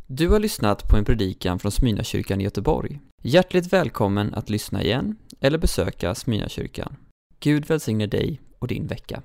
Du 0.07 0.29
har 0.29 0.39
lyssnat 0.39 0.89
på 0.89 0.97
en 0.97 1.05
predikan 1.05 1.59
från 1.59 1.71
Smyrnakyrkan 1.71 2.41
i 2.41 2.43
Göteborg. 2.43 2.99
Hjärtligt 3.21 3.73
välkommen 3.73 4.33
att 4.33 4.49
lyssna 4.49 4.83
igen 4.83 5.17
eller 5.39 5.57
besöka 5.57 6.15
Smyrnakyrkan. 6.15 6.95
Gud 7.39 7.65
välsigne 7.65 8.07
dig 8.07 8.41
och 8.59 8.67
din 8.67 8.87
vecka. 8.87 9.21